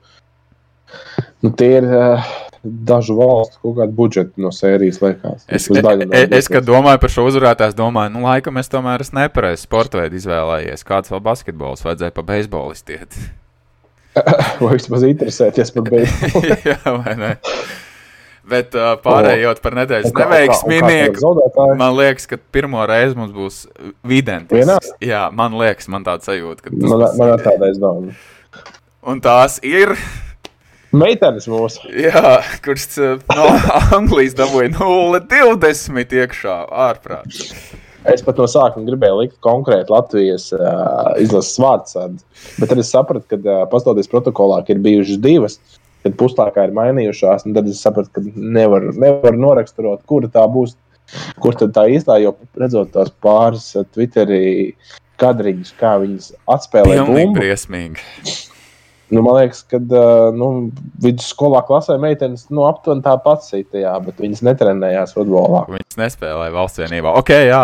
[1.45, 2.27] nu, tie ir uh,
[2.63, 4.99] dažu valstu kaut kādi budžeti no sērijas.
[5.03, 5.43] Liekas.
[5.47, 8.59] Es, Vismaz daļa no es, es, kad domāju par šo uzvarētāju, es domāju, nu, laikam
[8.61, 10.83] es tomēr esmu nepareizi sporta veidu izvēlējies.
[10.87, 13.19] Kāds vēl basketbols vajadzēja pa beisbolistiet?
[14.63, 16.57] Vai vismaz interesēties par beisbolu.
[16.67, 17.31] Jā, vai ne?
[18.49, 21.75] Bet uh, pārējot par nedēļas zaudētājs?
[21.77, 23.59] man liekas, ka pirmo reizi mums būs
[24.09, 24.49] videns.
[24.49, 24.79] Vienā?
[25.05, 28.15] Jā, man liekas, man tāds sajūta, ka tas Man, būs- man ir tāda aizdevuma.
[29.13, 29.93] Un tās ir,
[30.95, 31.85] Meitenes mūsu.
[31.93, 32.87] jā, kurš
[33.29, 33.45] no
[33.97, 36.55] Anglijas dabūja 0,20 iekšā
[36.87, 37.49] ārprātā.
[38.09, 42.23] Es pat no sākuma gribēju likt konkrēti Latvijas uh, izlases vārdsardu,
[42.57, 45.59] bet tad es sapratu, ka uh, pastoties protokolā, ka ir bijušas divas,
[46.05, 50.77] kad puslaikā ir mainījušās, un tad es sapratu, ka nevar, nevar noraksturot, kura tā būs,
[51.43, 54.41] kur tad tā īstā, jo redzot tās pāris Twitterī
[55.19, 57.41] kadriņus, kā viņas atspēlē Pilnīgi bumbu.
[57.43, 58.07] briesmīgi.
[59.09, 60.69] Nu, man liekas, ka uh, nu,
[61.01, 65.63] vidusskolā klasē meitenes nu, aptuveni tāpat sītajā, bet viņas netrenējās futbolā.
[65.97, 67.09] Nespēlēja valsts vienībā.
[67.17, 67.63] Ok, jā,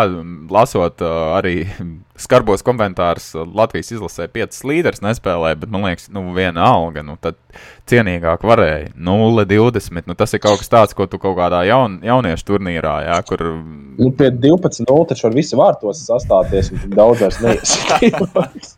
[0.50, 1.60] lasot uh, arī
[2.24, 7.14] skarbos komentārus, uh, Latvijas izlasē piecas līderis nespēlēja, bet man liekas, nu, viena alga, nu,
[7.22, 7.38] tad
[7.86, 8.90] cienīgāk varēja.
[8.98, 10.10] 0,20.
[10.10, 13.46] Nu, tas ir kaut kas tāds, ko tu kaut kādā jaun, jauniešu turnīrā, jā, kur.
[13.94, 17.78] Nu, pie 12.0 taču var visi vārtos sastāties, un daudz vairs neies.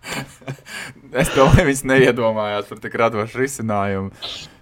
[1.09, 4.11] Es domāju, viņas neiedomājās par tik radošu risinājumu.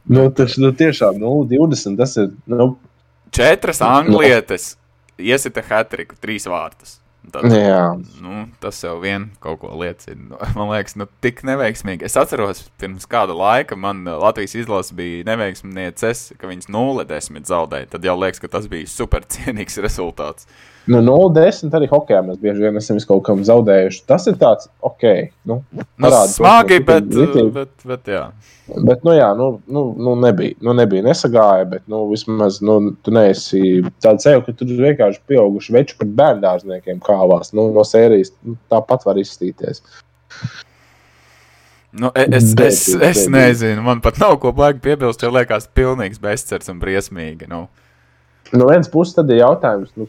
[0.06, 2.36] nu, tas nu, tiešām 0,20 tas ir.
[2.46, 2.76] Nu,
[3.36, 4.74] Četras anglietes
[5.20, 7.00] iesita hatriku, trīs vārtus.
[7.32, 10.38] Tad, jā, Nu, tas jau vien kaut ko liecina.
[10.58, 12.06] Man liekas, nu, tik neveiksmīgi.
[12.06, 17.90] Es atceros, pirms kāda laika man uh, Latvijas izlase bija neveiksmīgs, ka viņas 0,10 zaudēja.
[17.96, 20.46] Tad jau liekas, ka tas bija super cienīgs rezultāts.
[20.86, 24.02] Nu, 0,10 arī hokeja mēs bieži vien esam kaut kam zaudējuši.
[24.06, 25.06] Tas ir tāds, ok.
[25.44, 28.24] Nu, Nu, parāda to, smagi, ka bet, ritīgi- bet, bet jā.
[28.66, 33.10] Bet, nu, jā, nu, nu, nu, nebija, nu, nebija nesagāja, bet, nu, vismaz, nu, tu
[33.14, 33.60] neesi
[34.02, 39.06] tāds sev, ka tur vienkārši pieauguši veči pret bērndārzniekiem kāvās, nu, no sērijas, nu, tāpat
[39.06, 39.82] var izstīties.
[41.96, 43.32] Nu, e- es, es, Bēdīgi, es bēdīgi.
[43.32, 47.46] nezinu, man pat nav ko baigi piebilst, jo liekas, pilnīgs bezcerts un briesmīgi.
[47.48, 47.62] Nu.
[48.52, 50.08] No vienas puses, tad ir jautājums, nu,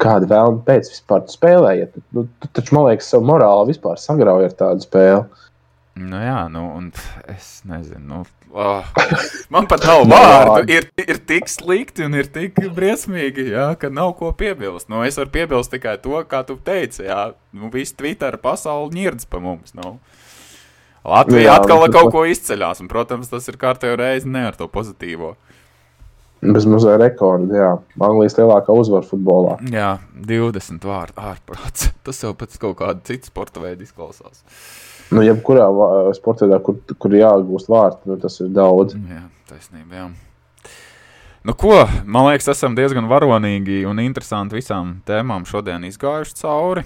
[0.00, 2.00] kāda vēlme pēc vispār spēlējiet.
[2.16, 5.46] Nu, tu taču, man liekas, savu morāli vispār sagrauj ar tādu spēli.
[6.00, 6.92] Nu, jā, nu, un
[7.28, 8.04] es nezinu.
[8.08, 8.22] Nu,
[8.52, 8.82] Oh,
[9.48, 10.64] man pat nav vārdu.
[10.74, 14.88] Ir, ir tik slikti un ir tik briesmīgi, jā, ka nav ko piebilst.
[14.90, 17.04] Nu, es varu piebilst tikai to, kā tu teici.
[17.06, 19.76] Jā, nu, viss Twitter pasaule ņirdz pa mums.
[19.78, 20.00] Nu.
[21.06, 24.66] Latvija jā, atkal kaut ko izceļās, un, protams, tas ir kārtējo reizi ne ar to
[24.68, 25.36] pozitīvo.
[25.36, 25.49] Bez
[26.42, 27.70] mazā rekorda, jā.
[28.00, 29.58] Anglijas lielākā uzvara futbolā.
[29.72, 31.90] Jā, 20 vārdu ārprāts.
[32.06, 34.44] Tas jau pēc kaut kāda cita sporta veida izklausās.
[35.10, 35.66] Nu, jebkurā
[36.14, 38.94] sportā, kur, kur jāgūst vārti, nu, tas ir daudz.
[39.10, 40.04] Jā, taisnība.
[40.04, 40.08] Jā.
[41.42, 46.84] Nu, ko, man liekas, esam diezgan varonīgi un interesanti visām tēmām šodien izgājuši cauri.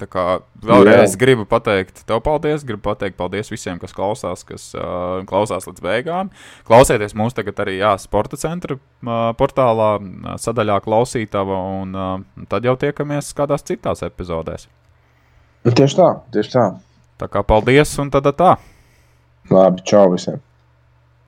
[0.00, 0.24] Tā kā
[0.64, 1.18] vēlreiz Jā.
[1.20, 2.64] gribu pateikt, tev paldies.
[2.66, 6.32] Gribu pateikt paldies visiem, kas klausās, kas uh, klausās līdz beigām.
[6.68, 12.68] Klausieties mūsu tagad arī jā, sporta centra uh, portālā, uh, sadaļā klausītava, un uh, tad
[12.68, 14.68] jau tiekamies kādās citās epizodēs.
[15.68, 16.68] Tieši tā, tieši tā.
[17.20, 18.54] Tā kā paldies, un tad tā.
[19.52, 20.40] Labi, čau visiem!